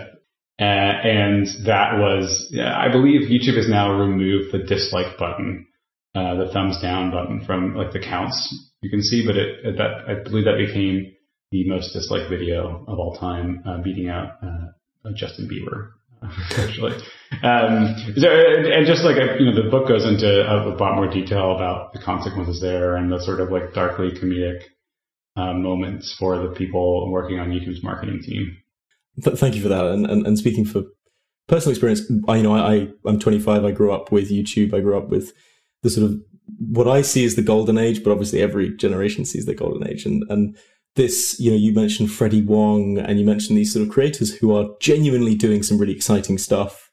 [0.59, 5.65] Uh, and that was, I believe YouTube has now removed the dislike button
[6.15, 8.37] uh, the thumbs down button from like the counts
[8.81, 11.11] you can see, but it, it that I believe that became
[11.51, 15.93] the most disliked video of all time, uh, beating out uh, Justin Bieber.
[16.57, 16.93] Actually,
[17.41, 21.07] um, so, and just like you know, the book goes into a, a, lot more
[21.07, 24.63] detail about the consequences there and the sort of like darkly comedic
[25.35, 28.57] uh, moments for the people working on YouTube's marketing team.
[29.23, 29.85] Th- thank you for that.
[29.85, 30.83] And, and, and speaking for
[31.47, 33.65] personal experience, I you know I I'm 25.
[33.65, 34.73] I grew up with YouTube.
[34.73, 35.33] I grew up with
[35.81, 36.19] the sort of
[36.59, 40.05] what I see as the golden age, but obviously every generation sees the golden age.
[40.05, 40.57] And and
[40.95, 44.55] this, you know, you mentioned Freddie Wong and you mentioned these sort of creators who
[44.55, 46.89] are genuinely doing some really exciting stuff.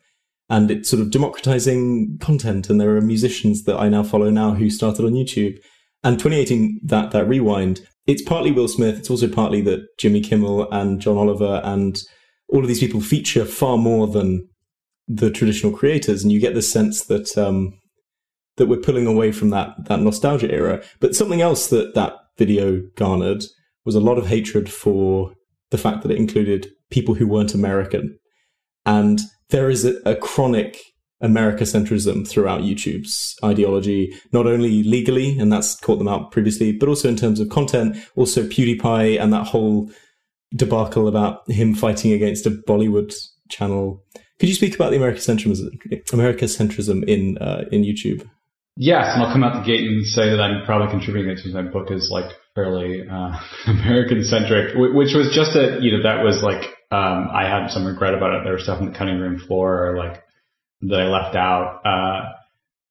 [0.49, 2.71] And it's sort of democratizing content.
[2.71, 5.59] And there are musicians that I now follow now who started on YouTube.
[6.03, 8.99] And 2018, that that rewind, it's partly Will Smith.
[8.99, 12.01] It's also partly that Jimmy Kimmel and John Oliver and
[12.49, 14.49] all of these people feature far more than
[15.07, 17.79] the traditional creators, and you get the sense that um,
[18.57, 20.83] that we're pulling away from that that nostalgia era.
[21.01, 23.45] But something else that that video garnered
[23.85, 25.33] was a lot of hatred for
[25.71, 28.19] the fact that it included people who weren't American,
[28.85, 29.21] and
[29.51, 30.79] there is a, a chronic
[31.23, 37.09] America-centrism throughout YouTube's ideology, not only legally, and that's caught them out previously, but also
[37.09, 37.97] in terms of content.
[38.17, 39.91] Also, PewDiePie and that whole
[40.57, 43.15] debacle about him fighting against a Bollywood
[43.51, 44.03] channel.
[44.39, 45.69] Could you speak about the America-centrism,
[46.13, 48.27] America-centrism in uh, in YouTube?
[48.77, 51.53] Yes, and I'll come out the gate and say that I'm probably contributing it to
[51.53, 53.33] my book is like fairly uh,
[53.67, 57.87] American centric, which was just that you know that was like um, I had some
[57.87, 58.45] regret about it.
[58.45, 60.23] There was stuff in the cutting room floor like
[60.83, 61.81] that I left out.
[61.85, 62.37] Uh,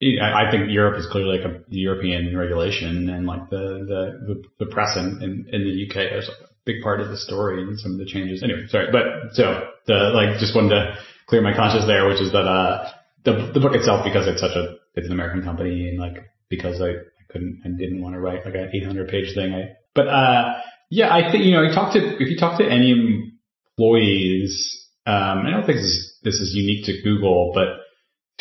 [0.02, 4.72] I think Europe is clearly like a European regulation, and like the the the, the
[4.72, 7.94] press in, in, in the UK is a big part of the story and some
[7.94, 8.42] of the changes.
[8.42, 10.98] Anyway, sorry, but so the like just wanted to
[11.28, 12.92] clear my conscience there, which is that uh
[13.26, 16.82] the the book itself because it's such a it's an American company and like because
[16.82, 19.54] I couldn't and didn't want to write like an 800 page thing.
[19.54, 22.66] I but uh yeah, I think you know you talk to if you talk to
[22.66, 23.30] any
[23.78, 27.68] employees, um, I don't think this is, this is unique to Google, but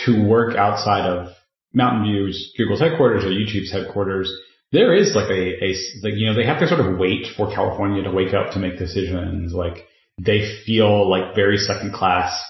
[0.05, 1.29] to work outside of
[1.73, 4.33] Mountain View, Google's headquarters or YouTube's headquarters,
[4.73, 7.53] there is like a, a like, you know, they have to sort of wait for
[7.53, 9.53] California to wake up to make decisions.
[9.53, 9.87] Like
[10.21, 12.43] they feel like very second class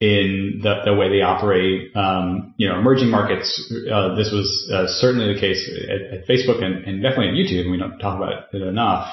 [0.00, 1.94] in the, the way they operate.
[1.96, 6.62] Um, you know, emerging markets, uh, this was uh, certainly the case at, at Facebook
[6.62, 7.70] and, and, definitely at YouTube.
[7.70, 9.12] We don't talk about it enough.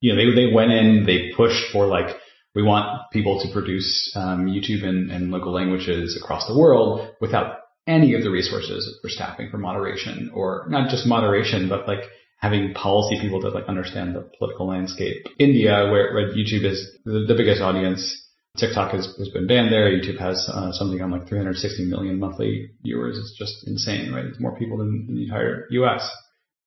[0.00, 2.16] You know, they, they went in, they pushed for like,
[2.54, 7.58] we want people to produce um, YouTube in, in local languages across the world without
[7.86, 12.04] any of the resources for staffing for moderation or not just moderation, but like
[12.38, 15.26] having policy people that like understand the political landscape.
[15.38, 18.28] India, where, where YouTube is the, the biggest audience,
[18.58, 19.90] TikTok has, has been banned there.
[19.90, 23.18] YouTube has uh, something on like 360 million monthly viewers.
[23.18, 24.26] It's just insane, right?
[24.26, 26.08] It's more people than, the entire U.S.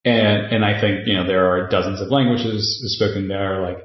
[0.04, 3.62] And and I think you know there are dozens of languages spoken there.
[3.62, 3.78] Like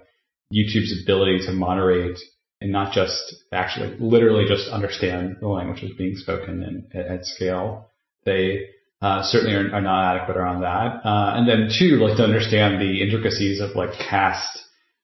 [0.53, 2.19] YouTube's ability to moderate
[2.61, 7.91] and not just actually literally just understand the languages being spoken at scale.
[8.25, 8.67] They
[9.01, 11.01] uh, certainly are, are, not adequate around that.
[11.07, 14.59] Uh, and then two, like to understand the intricacies of like caste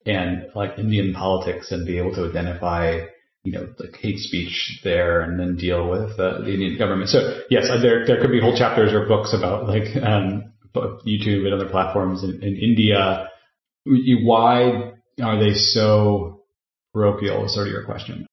[0.07, 3.01] and like Indian politics and be able to identify,
[3.45, 7.11] you know, like hate speech there and then deal with uh, the Indian government.
[7.11, 11.45] So yes, uh, there there could be whole chapters or books about like um, YouTube
[11.45, 13.29] and other platforms in, in India.
[13.85, 14.93] Why
[15.23, 16.45] are they so
[16.95, 17.45] parochial?
[17.45, 18.27] Is sort of your question.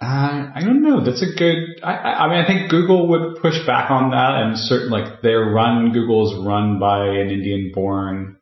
[0.00, 1.04] Uh, I don't know.
[1.04, 1.80] That's a good.
[1.84, 5.40] I, I, mean, I think Google would push back on that, and certain like their
[5.40, 5.92] run.
[5.92, 8.36] Google's run by an Indian-born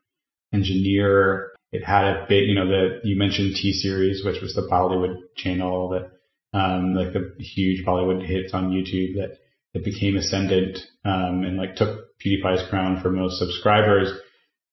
[0.55, 4.69] engineer it had a big, you know, the you mentioned T Series, which was the
[4.71, 9.39] Bollywood channel that, um, like the huge Bollywood hits on YouTube that
[9.73, 14.11] that became ascendant um, and like took PewDiePie's crown for most subscribers.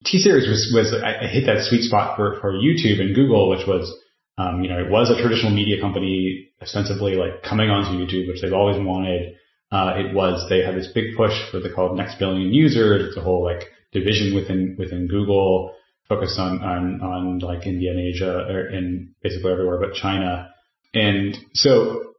[0.05, 3.67] T Series was was I hit that sweet spot for for YouTube and Google, which
[3.67, 3.95] was
[4.39, 8.41] um, you know it was a traditional media company ostensibly like coming onto YouTube, which
[8.41, 9.35] they've always wanted.
[9.71, 13.09] Uh, it was they had this big push for the called next billion users.
[13.09, 15.75] It's a whole like division within within Google
[16.09, 20.49] focused on, on, on like India and Asia er, or in basically everywhere but China.
[20.93, 22.13] And so,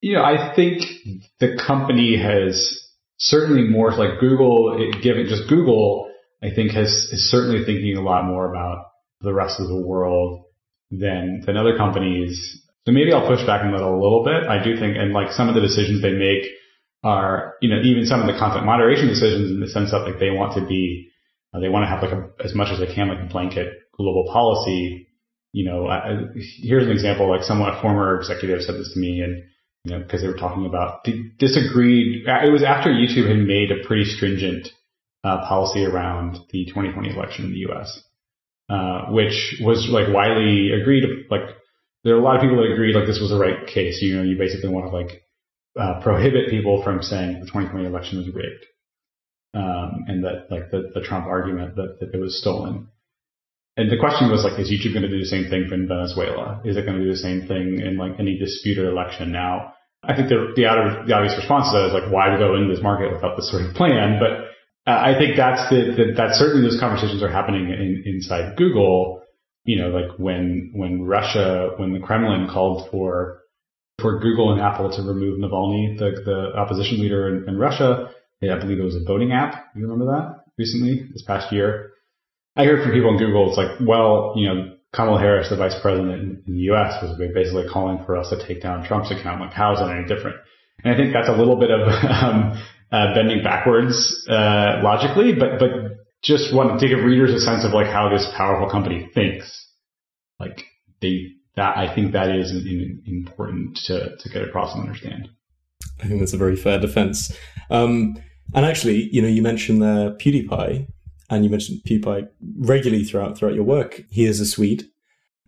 [0.00, 0.82] you know, I think
[1.40, 2.80] the company has
[3.18, 6.10] certainly more like Google, given just Google,
[6.42, 8.86] I think has is certainly thinking a lot more about
[9.20, 10.44] the rest of the world
[10.90, 12.60] than, than other companies.
[12.84, 14.44] So maybe I'll push back on that a little bit.
[14.44, 16.44] I do think, and like some of the decisions they make
[17.02, 20.18] are, you know, even some of the content moderation decisions in the sense that like
[20.18, 21.10] they want to be
[21.54, 23.72] uh, they want to have like a, as much as they can, like a blanket
[23.96, 25.08] global policy.
[25.52, 27.30] You know, I, here's an example.
[27.30, 29.44] Like someone, a former executive said this to me, and
[29.84, 31.04] you know, because they were talking about
[31.38, 32.26] disagreed.
[32.26, 34.68] It was after YouTube had made a pretty stringent
[35.22, 38.02] uh, policy around the 2020 election in the U.S.,
[38.68, 41.04] uh, which was like widely agreed.
[41.30, 41.42] Like
[42.02, 44.02] there are a lot of people that agreed like this was the right case.
[44.02, 45.22] You know, you basically want to like
[45.78, 48.64] uh, prohibit people from saying the 2020 election was rigged,
[49.54, 52.88] um, and that like the, the Trump argument that, that it was stolen.
[53.76, 56.60] And the question was like, is YouTube going to do the same thing in Venezuela?
[56.64, 59.32] Is it going to do the same thing in like any disputed election?
[59.32, 60.62] Now, I think the, the,
[61.06, 63.66] the obvious response to that is like, why go into this market without this sort
[63.66, 64.20] of plan?
[64.22, 64.54] But
[64.86, 69.22] uh, I think that's the, the, that certainly those conversations are happening in, inside Google.
[69.64, 73.40] You know, like when when Russia, when the Kremlin called for
[73.98, 78.10] for Google and Apple to remove Navalny, the the opposition leader in, in Russia.
[78.50, 79.72] I believe it was a voting app.
[79.74, 81.92] You remember that recently this past year?
[82.56, 85.74] I heard from people in Google, it's like, well, you know, Kamala Harris, the vice
[85.82, 89.40] president in, the U.S., was basically calling for us to take down Trump's account.
[89.40, 90.36] Like, how is that any different?
[90.84, 95.58] And I think that's a little bit of um, uh, bending backwards uh, logically, but
[95.58, 95.70] but
[96.22, 99.68] just want to give readers a sense of like how this powerful company thinks.
[100.38, 100.62] Like
[101.00, 102.52] they that I think that is
[103.06, 105.28] important to to get across and understand.
[106.02, 107.36] I think that's a very fair defense.
[107.70, 108.16] Um,
[108.52, 110.86] and actually, you know, you mentioned PewDiePie,
[111.30, 112.28] and you mentioned PewDiePie
[112.58, 114.02] regularly throughout throughout your work.
[114.10, 114.84] He is a Swede,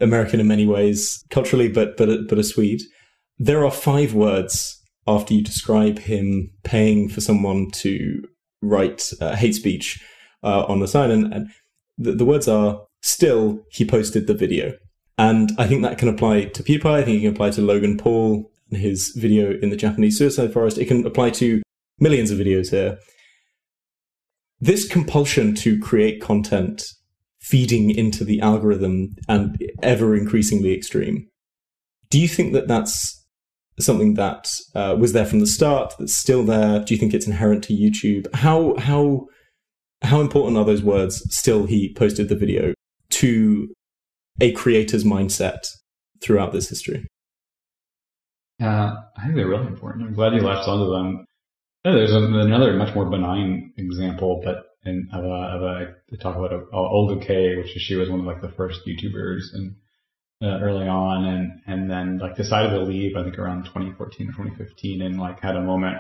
[0.01, 2.83] American in many ways, culturally, but but but a Swede.
[3.39, 8.23] There are five words after you describe him paying for someone to
[8.63, 10.03] write uh, hate speech
[10.43, 11.49] uh, on the sign, and, and
[11.99, 14.73] the, the words are still he posted the video.
[15.19, 16.87] And I think that can apply to PewDiePie.
[16.87, 20.53] I think it can apply to Logan Paul and his video in the Japanese suicide
[20.53, 20.77] forest.
[20.77, 21.63] It can apply to
[21.99, 22.99] millions of videos here
[24.61, 26.85] this compulsion to create content
[27.41, 31.29] feeding into the algorithm and ever increasingly extreme.
[32.11, 33.25] Do you think that that's
[33.79, 35.95] something that uh, was there from the start?
[35.99, 36.81] That's still there?
[36.81, 38.33] Do you think it's inherent to YouTube?
[38.35, 39.27] How how
[40.03, 41.23] how important are those words?
[41.35, 42.75] Still, he posted the video
[43.11, 43.69] to
[44.41, 45.67] a creator's mindset
[46.23, 47.07] throughout this history.
[48.61, 50.07] Uh, I think they're really important.
[50.07, 51.26] I'm glad you latched onto them.
[51.87, 56.35] Yeah, there's another much more benign example, but in, of a, of a they talk
[56.35, 59.77] about a, a Olga Kay, which she was one of like the first YouTubers and
[60.43, 63.15] uh, early on, and and then like decided to leave.
[63.15, 65.99] I think around 2014 or 2015, and like had a moment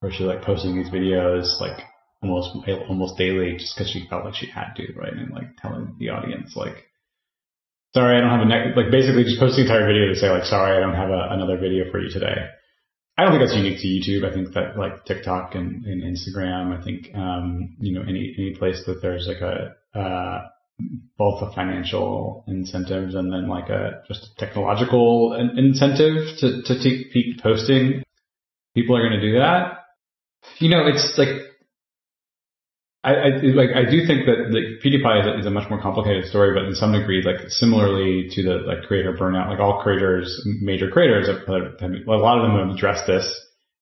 [0.00, 1.84] where she like posting these videos like
[2.20, 2.56] almost
[2.88, 5.12] almost daily, just because she felt like she had to, right?
[5.12, 6.82] And like telling the audience like,
[7.94, 8.74] sorry, I don't have a neck.
[8.74, 11.28] Like basically just post the entire video to say like, sorry, I don't have a,
[11.30, 12.48] another video for you today.
[13.16, 14.28] I don't think that's unique to YouTube.
[14.28, 18.54] I think that like TikTok and, and Instagram, I think, um, you know, any, any
[18.58, 20.48] place that there's like a, uh,
[21.18, 27.40] both a financial incentives and then like a just a technological incentive to, to keep
[27.42, 28.02] posting,
[28.74, 29.84] people are going to do that.
[30.58, 31.51] You know, it's like
[33.04, 33.28] I, I,
[33.58, 36.54] like I do think that like PewDiePie is a, is a, much more complicated story,
[36.54, 40.88] but in some degree, like similarly to the like creator burnout, like all creators, major
[40.88, 43.26] creators, have, a lot of them have addressed this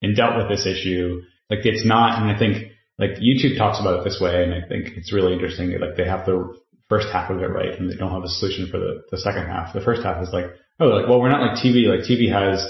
[0.01, 1.21] and dealt with this issue.
[1.51, 4.66] Like it's not, and I think like YouTube talks about it this way, and I
[4.66, 5.79] think it's really interesting.
[5.79, 6.57] Like they have the
[6.89, 9.47] first half of it right, and they don't have a solution for the the second
[9.47, 9.75] half.
[9.75, 10.47] The first half is like,
[10.81, 11.93] oh, like well, we're not like TV.
[11.93, 12.64] Like TV has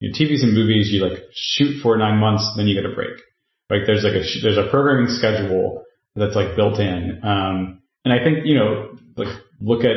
[0.00, 2.94] you know, TVs and movies, you like shoot for nine months, then you get a
[2.94, 3.16] break.
[3.70, 5.85] Like there's like a there's a programming schedule
[6.16, 7.20] that's like built in.
[7.22, 9.28] Um, and I think, you know, like
[9.60, 9.96] look at,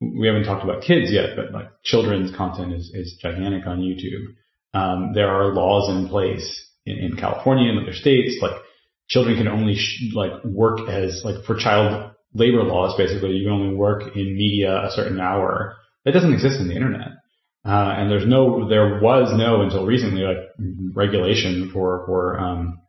[0.00, 4.34] we haven't talked about kids yet, but like children's content is, is gigantic on YouTube.
[4.74, 8.60] Um, there are laws in place in, in, California and other states, like
[9.08, 13.52] children can only sh- like work as like for child labor laws, basically you can
[13.52, 15.76] only work in media a certain hour.
[16.04, 17.08] That doesn't exist in the internet.
[17.64, 20.38] Uh, and there's no, there was no until recently like
[20.92, 22.80] regulation for, for, um,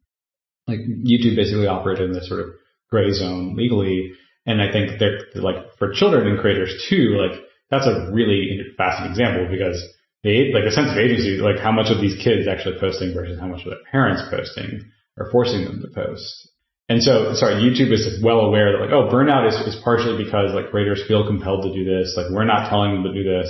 [0.68, 2.48] like YouTube basically operated in this sort of
[2.90, 4.14] gray zone legally.
[4.46, 9.12] And I think they're like for children and creators too, like that's a really fascinating
[9.12, 9.82] example because
[10.24, 13.40] they like a sense of agency, like how much of these kids actually posting versus
[13.40, 14.82] how much of their parents posting
[15.18, 16.50] or forcing them to post.
[16.88, 20.54] And so, sorry, YouTube is well aware that like, oh, burnout is, is partially because
[20.54, 22.14] like creators feel compelled to do this.
[22.16, 23.50] Like we're not telling them to do this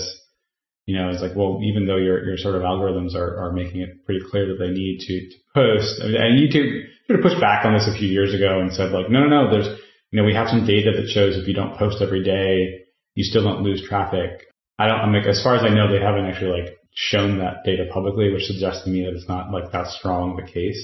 [0.86, 3.82] you know, it's like, well, even though your, your sort of algorithms are, are making
[3.82, 7.24] it pretty clear that they need to, to post, I mean, and YouTube sort of
[7.24, 9.68] pushed back on this a few years ago and said like, no, no, no, there's,
[10.12, 13.24] you know, we have some data that shows if you don't post every day, you
[13.24, 14.41] still don't lose traffic.
[14.78, 17.64] I don't, I'm like, as far as I know, they haven't actually like shown that
[17.64, 20.80] data publicly, which suggests to me that it's not like that strong of a case.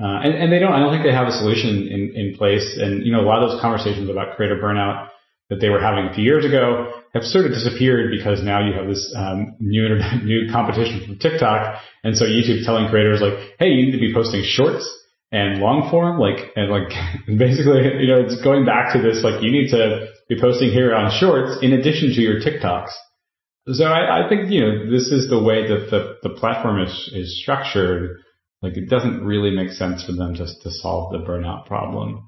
[0.00, 2.78] Uh, and, and they don't, I don't think they have a solution in, in place.
[2.78, 5.08] And, you know, a lot of those conversations about creator burnout,
[5.50, 8.74] that they were having a few years ago have sort of disappeared because now you
[8.74, 9.88] have this um, new
[10.22, 14.12] new competition from TikTok, and so YouTube telling creators like, hey, you need to be
[14.12, 14.84] posting shorts
[15.30, 16.88] and long form, like and like
[17.26, 20.94] basically, you know, it's going back to this like you need to be posting here
[20.94, 22.90] on shorts in addition to your TikToks.
[23.72, 27.10] So I, I think you know this is the way that the the platform is
[27.12, 28.18] is structured.
[28.62, 32.27] Like it doesn't really make sense for them just to solve the burnout problem.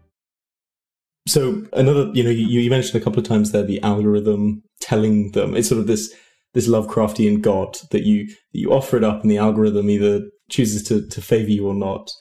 [1.31, 5.31] So another, you know, you, you mentioned a couple of times there the algorithm telling
[5.31, 6.13] them it's sort of this
[6.53, 10.83] this Lovecraftian god that you that you offer it up and the algorithm either chooses
[10.89, 12.11] to to favor you or not.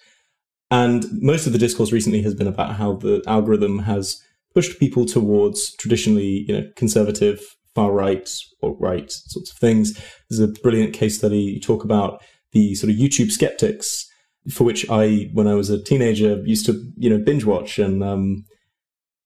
[0.71, 4.23] And most of the discourse recently has been about how the algorithm has
[4.55, 7.41] pushed people towards traditionally, you know, conservative,
[7.75, 8.31] far right
[8.63, 10.01] or right sorts of things.
[10.29, 14.07] There's a brilliant case study you talk about the sort of YouTube skeptics,
[14.53, 18.05] for which I, when I was a teenager, used to, you know, binge watch and
[18.05, 18.45] um,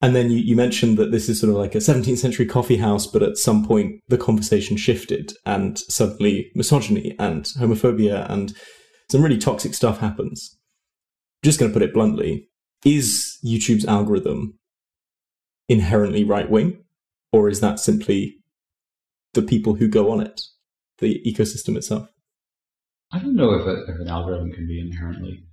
[0.05, 2.77] and then you, you, mentioned that this is sort of like a 17th century coffee
[2.77, 8.53] house, but at some point the conversation shifted and suddenly misogyny and homophobia and
[9.11, 10.59] some really toxic stuff happens.
[11.43, 12.51] Just going to put it bluntly.
[12.85, 14.59] Is YouTube's algorithm
[15.71, 16.85] inherently right wing?
[17.33, 18.37] Or is that simply
[19.33, 20.43] the people who go on it,
[20.99, 22.11] the ecosystem itself?
[23.11, 25.47] I don't know if, a, if an algorithm can be inherently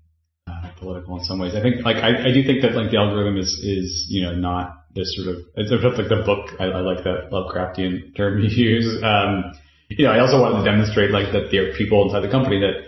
[0.48, 1.54] uh, political in some ways.
[1.56, 4.34] I think, like, I, I do think that like the algorithm is is you know
[4.34, 6.50] not this sort of it's just like the book.
[6.60, 9.02] I, I like that Lovecraftian term you use.
[9.04, 9.54] Um,
[9.90, 12.60] you know, I also wanted to demonstrate like that there are people inside the company
[12.62, 12.88] that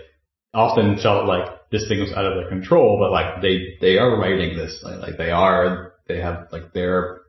[0.52, 4.18] often felt like this thing was out of their control, but like they they are
[4.18, 7.20] writing this, like, like they are they have like they're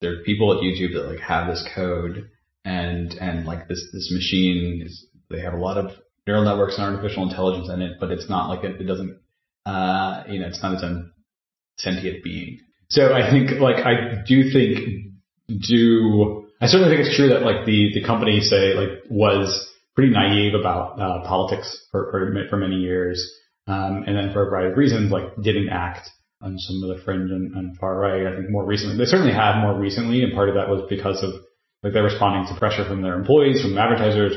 [0.00, 2.28] they're people at YouTube that like have this code
[2.64, 5.92] and and like this this machine is they have a lot of
[6.26, 9.18] neural networks and artificial intelligence in it, but it's not like it, it doesn't
[9.66, 11.12] uh, you know, it's not its own
[11.76, 12.58] sentient being.
[12.88, 14.78] So I think, like, I do think,
[15.48, 20.12] do, I certainly think it's true that, like, the, the company, say, like, was pretty
[20.12, 23.32] naive about uh, politics for, for, for many years.
[23.66, 26.08] Um, and then for a variety of reasons, like, didn't act
[26.40, 28.26] on some of the fringe and, and far right.
[28.26, 31.22] I think more recently, they certainly have more recently, and part of that was because
[31.22, 31.30] of,
[31.82, 34.34] like, they're responding to pressure from their employees, from advertisers,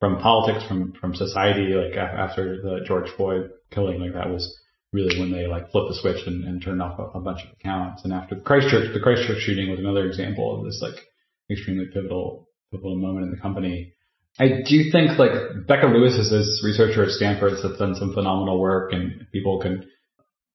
[0.00, 4.56] from politics, from, from society, like after the George Floyd killing, like that was
[4.92, 7.52] really when they like flip the switch and, and turned off a, a, bunch of
[7.52, 8.04] accounts.
[8.04, 10.98] And after Christchurch, the Christchurch shooting was another example of this like
[11.50, 13.94] extremely pivotal, pivotal moment in the company.
[14.38, 15.32] I do think like
[15.66, 19.84] Becca Lewis is this researcher at Stanford that's done some phenomenal work and people can,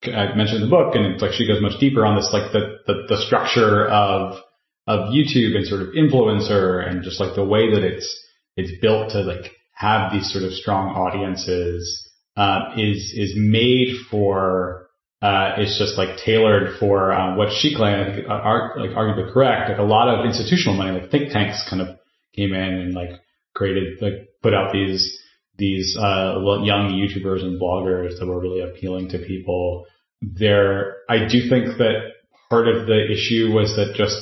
[0.06, 2.52] I mentioned in the book and it's like she goes much deeper on this, like
[2.52, 4.40] the, the, the structure of,
[4.88, 8.10] of YouTube and sort of influencer and just like the way that it's,
[8.56, 14.84] it's built to like have these sort of strong audiences uh, is is made for
[15.24, 19.70] uh, it's just like tailored for uh, what she claimed, uh, are, like arguably correct.
[19.70, 21.98] Like a lot of institutional money, like think tanks, kind of
[22.36, 23.12] came in and like
[23.56, 25.18] created, like put out these
[25.58, 29.86] these uh, young YouTubers and bloggers that were really appealing to people.
[30.22, 32.12] There, I do think that
[32.50, 34.18] part of the issue was that just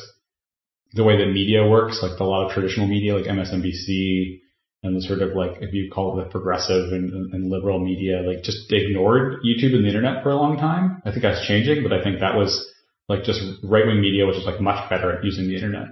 [0.93, 4.40] the way that media works, like a lot of traditional media, like MSNBC,
[4.84, 8.21] and the sort of like, if you call it the progressive and, and, liberal media,
[8.21, 11.01] like just ignored YouTube and the internet for a long time.
[11.05, 12.67] I think that's changing, but I think that was
[13.07, 15.88] like just right wing media, which is like much better at using the internet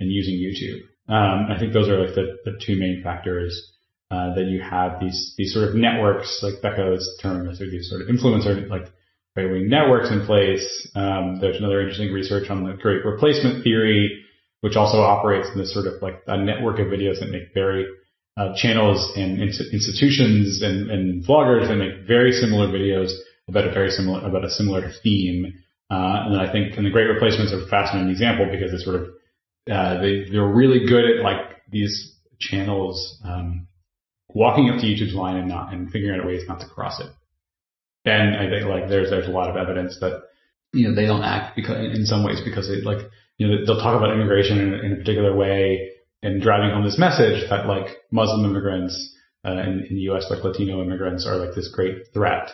[0.00, 0.82] and using YouTube.
[1.08, 3.72] Um, I think those are like the, the two main factors
[4.10, 8.02] uh, that you have these these sort of networks, like Becca's term, is these sort
[8.02, 8.86] of influencer like
[9.34, 10.88] right wing networks in place.
[10.94, 14.24] Um, there's another interesting research on the great replacement theory,
[14.60, 17.86] which also operates in this sort of like a network of videos that make very
[18.36, 23.10] uh, channels and institutions and, and vloggers that make very similar videos
[23.48, 25.54] about a very similar about a similar theme.
[25.90, 28.96] Uh, and I think and the Great Replacements are a fascinating example because it's sort
[28.96, 29.08] of
[29.70, 33.68] uh, they they're really good at like these channels um,
[34.28, 37.10] walking up to YouTube's line and not and figuring out ways not to cross it.
[38.04, 40.22] And I think like there's there's a lot of evidence that
[40.72, 43.06] you know they don't act because in some ways because they like
[43.38, 45.95] you know they'll talk about immigration in, in a particular way
[46.26, 49.14] and driving home this message that like Muslim immigrants
[49.46, 52.50] uh, in, in the U.S., like Latino immigrants, are like this great threat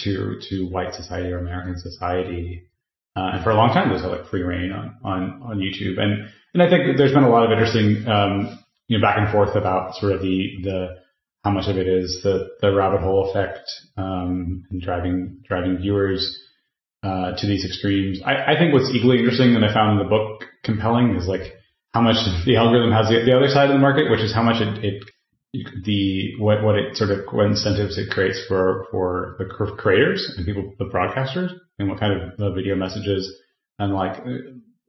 [0.00, 2.68] to to white society or American society.
[3.14, 6.00] Uh, and for a long time, there's like free reign on, on on YouTube.
[6.00, 8.58] And and I think there's been a lot of interesting, um,
[8.88, 10.88] you know, back and forth about sort of the, the,
[11.44, 16.38] how much of it is the, the rabbit hole effect, um, and driving, driving viewers,
[17.02, 18.20] uh, to these extremes.
[18.24, 21.54] I, I think what's equally interesting that I found in the book compelling is like
[21.94, 22.16] how much
[22.46, 24.84] the algorithm has the, the other side of the market, which is how much it,
[24.84, 25.04] it
[25.84, 29.44] the what what it sort of what incentives it creates for for the
[29.76, 33.30] creators and people the broadcasters and what kind of uh, video messages.
[33.78, 34.22] And like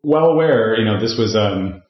[0.03, 1.81] well aware you know this was um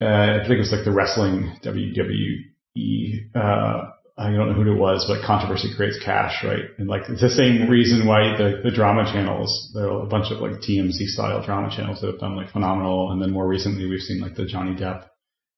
[0.00, 4.78] uh, I think it was like the wrestling WWE uh I don't know who it
[4.78, 6.68] was, but controversy creates cash, right?
[6.78, 10.30] And like it's the same reason why the, the drama channels, there are a bunch
[10.30, 13.10] of like TMZ style drama channels that have done like phenomenal.
[13.10, 15.06] And then more recently we've seen like the Johnny Depp,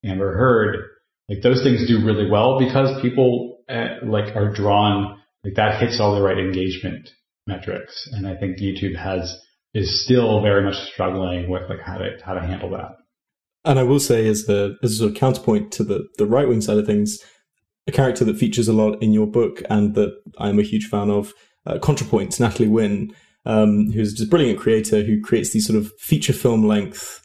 [0.05, 0.77] Amber Heard,
[1.29, 5.99] like those things do really well because people uh, like are drawn, like that hits
[5.99, 7.09] all the right engagement
[7.49, 8.09] metrics.
[8.13, 9.37] And I think YouTube has,
[9.75, 12.93] is still very much struggling with like how to, how to handle that.
[13.65, 16.77] And I will say as the, as a counterpoint to the, the right wing side
[16.77, 17.19] of things,
[17.87, 21.11] a character that features a lot in your book and that I'm a huge fan
[21.11, 21.33] of,
[21.67, 23.15] uh, ContraPoints, Natalie Wynn,
[23.47, 27.25] um, who's just a brilliant creator who creates these sort of feature film length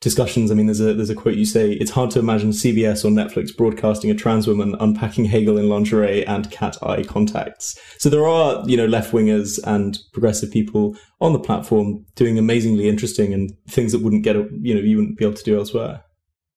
[0.00, 0.50] discussions.
[0.50, 3.10] I mean, there's a there's a quote you say, "It's hard to imagine CBS or
[3.10, 8.26] Netflix broadcasting a trans woman unpacking Hegel in lingerie and cat eye contacts." So there
[8.26, 13.52] are you know left wingers and progressive people on the platform doing amazingly interesting and
[13.68, 16.02] things that wouldn't get you know you wouldn't be able to do elsewhere.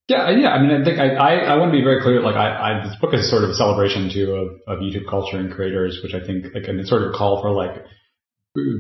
[0.10, 0.50] Yeah, yeah.
[0.50, 2.20] I mean, I think I, I, I want to be very clear.
[2.20, 5.38] Like, I, I, this book is sort of a celebration too of, of YouTube culture
[5.38, 7.86] and creators, which I think, like, and it's sort of a call for like,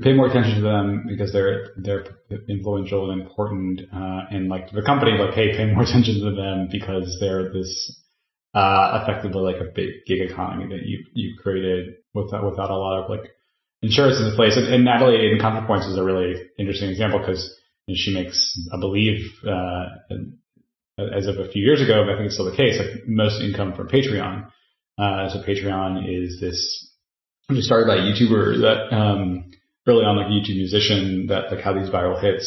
[0.01, 2.03] pay more attention to them because they're, they're
[2.49, 3.81] influential and important.
[3.93, 7.69] Uh, and like the company, like, hey, pay more attention to them because they're this,
[8.55, 13.03] uh, effectively like a big gig economy that you, you created without, without a lot
[13.03, 13.29] of like
[13.83, 14.57] insurance in place.
[14.57, 17.55] And, and Natalie in ContraPoints is a really interesting example because
[17.93, 19.85] she makes, I believe, uh,
[21.15, 23.41] as of a few years ago, but I think it's still the case, like most
[23.41, 24.47] income from Patreon.
[24.97, 26.91] Uh, so Patreon is this,
[27.51, 29.51] just started by a YouTuber that, um,
[29.87, 32.45] early on like a YouTube musician that like had these viral hits.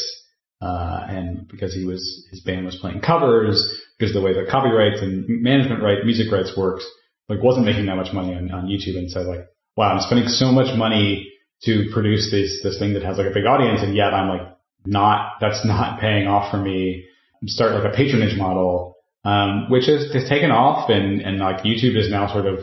[0.61, 5.00] Uh, and because he was, his band was playing covers, because the way the copyrights
[5.00, 6.86] and management right, music rights works,
[7.28, 8.96] like wasn't making that much money on, on YouTube.
[8.96, 11.32] And so like, wow, I'm spending so much money
[11.64, 13.80] to produce this, this thing that has like a big audience.
[13.82, 14.48] And yet I'm like,
[14.84, 17.07] not, that's not paying off for me
[17.47, 22.11] start like a patronage model, um, which has taken off and, and like YouTube is
[22.11, 22.61] now sort of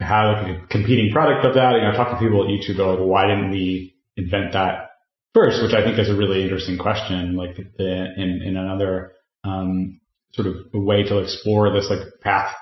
[0.00, 1.74] had like a competing product of that.
[1.74, 4.90] You know, I talk to people at YouTube, they're like, why didn't we invent that
[5.34, 5.62] first?
[5.62, 7.36] Which I think is a really interesting question.
[7.36, 9.12] Like the, in, in another,
[9.44, 10.00] um,
[10.32, 12.54] sort of way to explore this like path,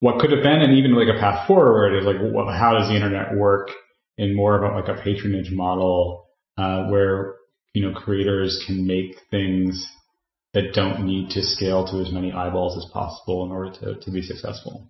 [0.00, 2.88] what could have been and even like a path forward is like, well, how does
[2.88, 3.70] the internet work
[4.16, 6.26] in more of a, like a patronage model,
[6.56, 7.34] uh, where,
[7.72, 9.86] you know, creators can make things
[10.54, 14.10] that don't need to scale to as many eyeballs as possible in order to, to
[14.10, 14.88] be successful.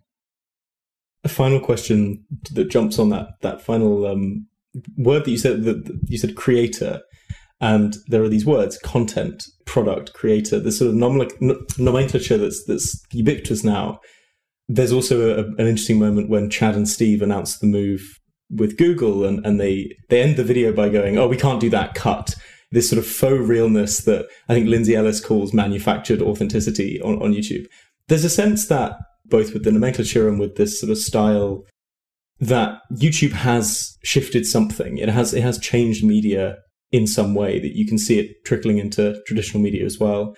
[1.24, 4.46] A final question that jumps on that that final um,
[4.98, 7.00] word that you said that you said creator,
[7.62, 10.60] and there are these words content, product, creator.
[10.60, 14.00] This sort of nomenclature that's that's ubiquitous now.
[14.68, 19.24] There's also a, an interesting moment when Chad and Steve announced the move with Google,
[19.24, 21.94] and, and they they end the video by going, "Oh, we can't do that.
[21.94, 22.34] Cut."
[22.72, 27.32] This sort of faux realness that I think Lindsay Ellis calls manufactured authenticity on, on
[27.32, 27.66] YouTube.
[28.08, 28.96] There's a sense that
[29.26, 31.64] both with the nomenclature and with this sort of style
[32.40, 34.98] that YouTube has shifted something.
[34.98, 36.58] It has it has changed media
[36.92, 40.36] in some way that you can see it trickling into traditional media as well.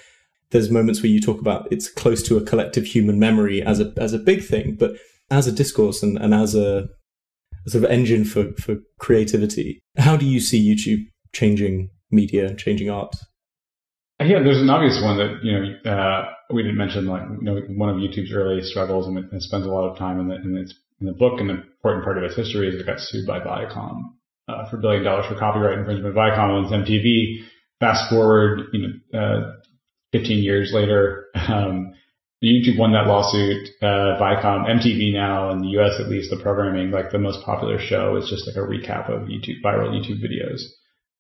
[0.51, 3.93] There's moments where you talk about it's close to a collective human memory as a
[3.97, 4.93] as a big thing, but
[5.31, 6.89] as a discourse and, and as a,
[7.67, 9.81] sort of engine for, for creativity.
[9.99, 13.25] How do you see YouTube changing media, changing arts?
[14.19, 17.07] Yeah, there's an obvious one that you know uh, we didn't mention.
[17.07, 19.99] Like you know, one of YouTube's early struggles, and it, it spends a lot of
[19.99, 21.39] time in the in, its, in the book.
[21.39, 24.13] An important part of its history is it got sued by Viacom
[24.49, 26.15] uh, for a billion dollars for copyright infringement.
[26.15, 27.45] Viacom owns MTV.
[27.79, 29.53] Fast forward, you know, uh,
[30.13, 31.93] 15 years later, um,
[32.43, 33.69] YouTube won that lawsuit.
[33.83, 36.01] Uh, Viacom, MTV now in the U.S.
[36.01, 39.29] at least, the programming like the most popular show is just like a recap of
[39.29, 40.63] YouTube viral YouTube videos.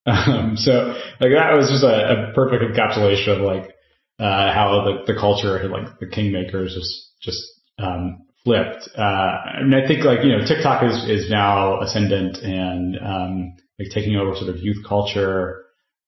[0.06, 3.74] Um, so like that was just a, a perfect encapsulation of like
[4.18, 7.42] uh, how the, the culture, like the kingmakers, just just
[7.78, 8.88] um, flipped.
[8.96, 13.88] Uh, and I think like you know TikTok is is now ascendant and um, like
[13.92, 15.64] taking over sort of youth culture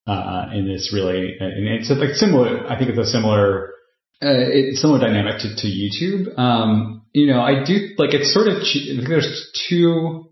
[0.06, 2.66] uh, in this really, and it's like similar.
[2.66, 3.74] I think it's a similar.
[4.20, 6.36] Uh, it's similar dynamic to, to YouTube.
[6.36, 8.56] Um, you know, I do like it's sort of.
[8.56, 10.30] I think there's two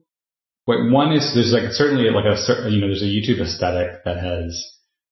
[0.66, 4.18] Wait, one is there's like certainly like a you know there's a YouTube aesthetic that
[4.18, 4.64] has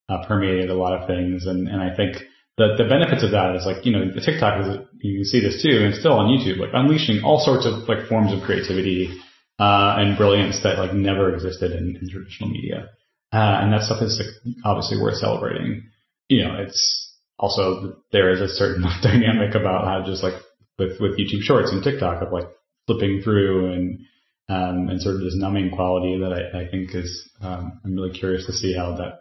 [0.08, 2.16] uh, permeated a lot of things, and and I think
[2.56, 4.66] the, the benefits of that is like, you know, the TikTok is,
[5.02, 7.88] you can see this too, and it's still on YouTube, like unleashing all sorts of
[7.88, 9.10] like forms of creativity,
[9.58, 12.90] uh, and brilliance that like never existed in, in traditional media.
[13.32, 15.90] Uh, and that stuff is like, obviously worth celebrating.
[16.28, 20.34] You know, it's also, there is a certain dynamic about how just like
[20.78, 22.46] with, with YouTube shorts and TikTok of like
[22.86, 24.00] flipping through and,
[24.48, 28.18] um, and sort of this numbing quality that I, I think is, um, I'm really
[28.18, 29.20] curious to see how that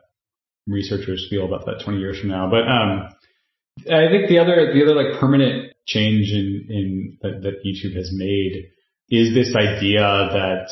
[0.67, 2.49] researchers feel about that 20 years from now.
[2.49, 3.09] But, um,
[3.89, 8.11] I think the other the other like permanent change in in that, that YouTube has
[8.13, 8.69] made
[9.09, 10.69] is this idea that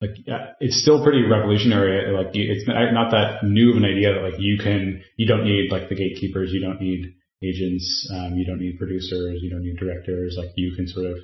[0.00, 0.16] like
[0.60, 2.12] it's still pretty revolutionary.
[2.12, 5.72] Like it's not that new of an idea that like you can you don't need
[5.72, 9.76] like the gatekeepers, you don't need agents, um, you don't need producers, you don't need
[9.76, 10.36] directors.
[10.38, 11.18] Like you can sort of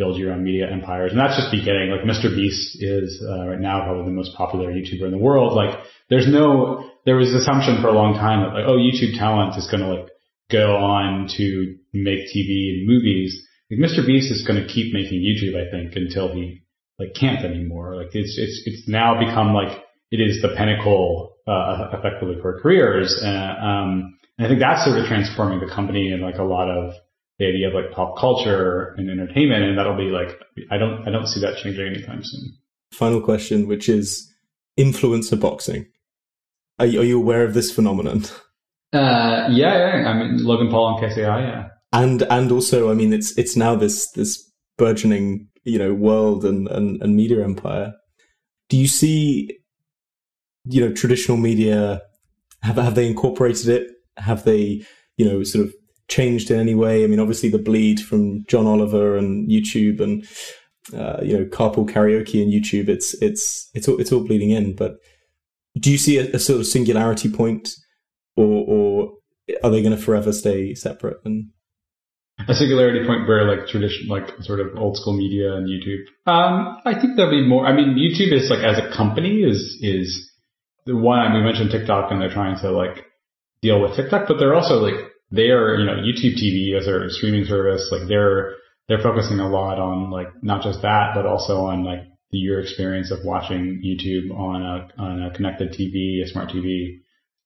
[0.00, 1.92] build your own media empires, and that's just beginning.
[1.92, 2.34] Like Mr.
[2.34, 5.52] Beast is uh, right now probably the most popular YouTuber in the world.
[5.52, 5.78] Like
[6.08, 9.68] there's no there was assumption for a long time that like oh YouTube talent is
[9.70, 10.08] going to like
[10.50, 13.46] go on to make TV and movies.
[13.70, 14.00] Like Mr.
[14.04, 16.64] Beast is going to keep making YouTube, I think, until he
[16.98, 17.94] like can't anymore.
[17.96, 23.20] Like it's it's it's now become like it is the pinnacle uh, effectively for careers.
[23.22, 26.70] Uh, um, and I think that's sort of transforming the company and like a lot
[26.70, 26.94] of
[27.40, 29.64] the idea of like pop culture and entertainment.
[29.64, 30.38] And that'll be like
[30.70, 32.52] I don't I don't see that changing anytime soon.
[32.92, 34.30] Final question, which is
[34.78, 35.86] influencer boxing.
[36.78, 38.24] Are you, are you aware of this phenomenon?
[38.92, 40.08] Uh, yeah, yeah.
[40.08, 41.68] I mean, Logan Paul and KSI, yeah.
[41.92, 46.68] And and also, I mean, it's it's now this this burgeoning, you know, world and
[46.68, 47.92] and, and media empire.
[48.68, 49.58] Do you see,
[50.64, 52.02] you know, traditional media
[52.62, 53.86] have have they incorporated it?
[54.16, 54.84] Have they,
[55.16, 55.74] you know, sort of
[56.10, 57.04] changed in any way?
[57.04, 60.26] I mean, obviously the bleed from John Oliver and YouTube and
[60.92, 62.88] uh, you know carpool karaoke and YouTube.
[62.88, 64.76] It's it's it's all, it's all bleeding in.
[64.76, 64.96] But
[65.78, 67.70] do you see a, a sort of singularity point
[68.36, 69.12] or, or
[69.62, 71.18] are they going to forever stay separate?
[71.24, 71.50] And
[72.48, 76.04] a singularity point where like tradition, like sort of old school media and YouTube.
[76.26, 77.66] Um, I think there'll be more.
[77.66, 80.30] I mean, YouTube is like as a company is is
[80.86, 83.04] the one we mentioned TikTok and they're trying to like
[83.62, 87.08] deal with TikTok, but they're also like they are you know YouTube TV as their
[87.10, 87.88] streaming service.
[87.90, 88.54] Like they're
[88.88, 92.00] they're focusing a lot on like not just that, but also on like
[92.32, 97.00] the your experience of watching YouTube on a on a connected TV, a smart TV.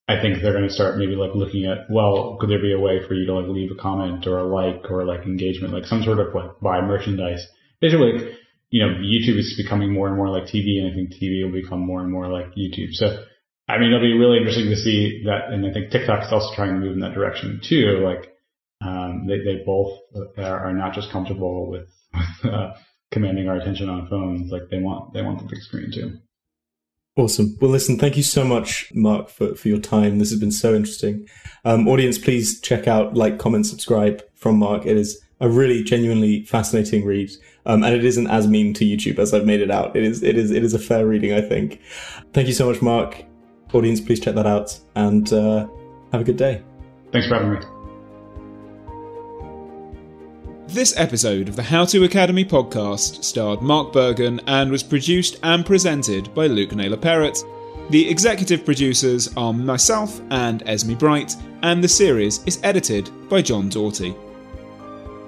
[0.07, 2.79] I think they're going to start maybe like looking at, well, could there be a
[2.79, 5.87] way for you to like leave a comment or a like or like engagement, like
[5.87, 7.47] some sort of like buy merchandise.
[7.81, 8.37] Basically,
[8.69, 11.59] you know, YouTube is becoming more and more like TV and I think TV will
[11.59, 12.93] become more and more like YouTube.
[12.93, 13.25] So,
[13.67, 15.53] I mean, it'll be really interesting to see that.
[15.53, 18.05] And I think TikTok is also trying to move in that direction too.
[18.05, 18.33] Like,
[18.83, 19.99] um, they, they both
[20.37, 22.75] are not just comfortable with, with uh,
[23.11, 24.51] commanding our attention on phones.
[24.51, 26.19] Like they want, they want the big screen too.
[27.17, 27.57] Awesome.
[27.61, 30.19] Well, listen, thank you so much, Mark, for, for your time.
[30.19, 31.29] This has been so interesting.
[31.65, 34.85] Um, audience, please check out, like, comment, subscribe from Mark.
[34.85, 37.31] It is a really genuinely fascinating read.
[37.67, 39.95] Um, and it isn't as mean to YouTube as I've made it out.
[39.97, 41.81] It is, it is, it is a fair reading, I think.
[42.33, 43.25] Thank you so much, Mark.
[43.75, 45.67] Audience, please check that out and uh,
[46.13, 46.63] have a good day.
[47.13, 47.61] Thanks for having me.
[50.69, 55.65] This episode of the How To Academy podcast starred Mark Bergen and was produced and
[55.65, 57.45] presented by Luke Naylor Perrott.
[57.91, 63.69] The executive producers are myself and Esme Bright, and the series is edited by John
[63.69, 64.17] Doughty.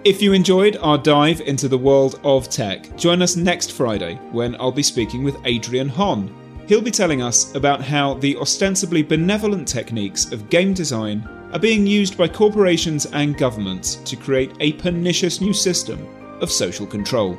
[0.05, 4.55] If you enjoyed our dive into the world of tech, join us next Friday when
[4.61, 6.33] I'll be speaking with Adrian Hon.
[6.67, 11.87] He'll be telling us about how the ostensibly benevolent techniques of game design are being
[11.87, 16.07] used by corporations and governments to create a pernicious new system
[16.41, 17.39] of social control.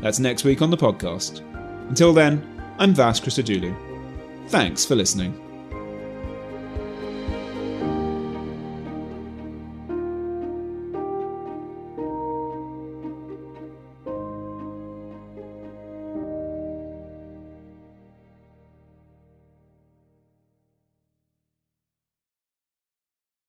[0.00, 1.40] That's next week on the podcast.
[1.88, 2.46] Until then,
[2.78, 3.74] I'm Vas Christodoulou.
[4.48, 5.49] Thanks for listening.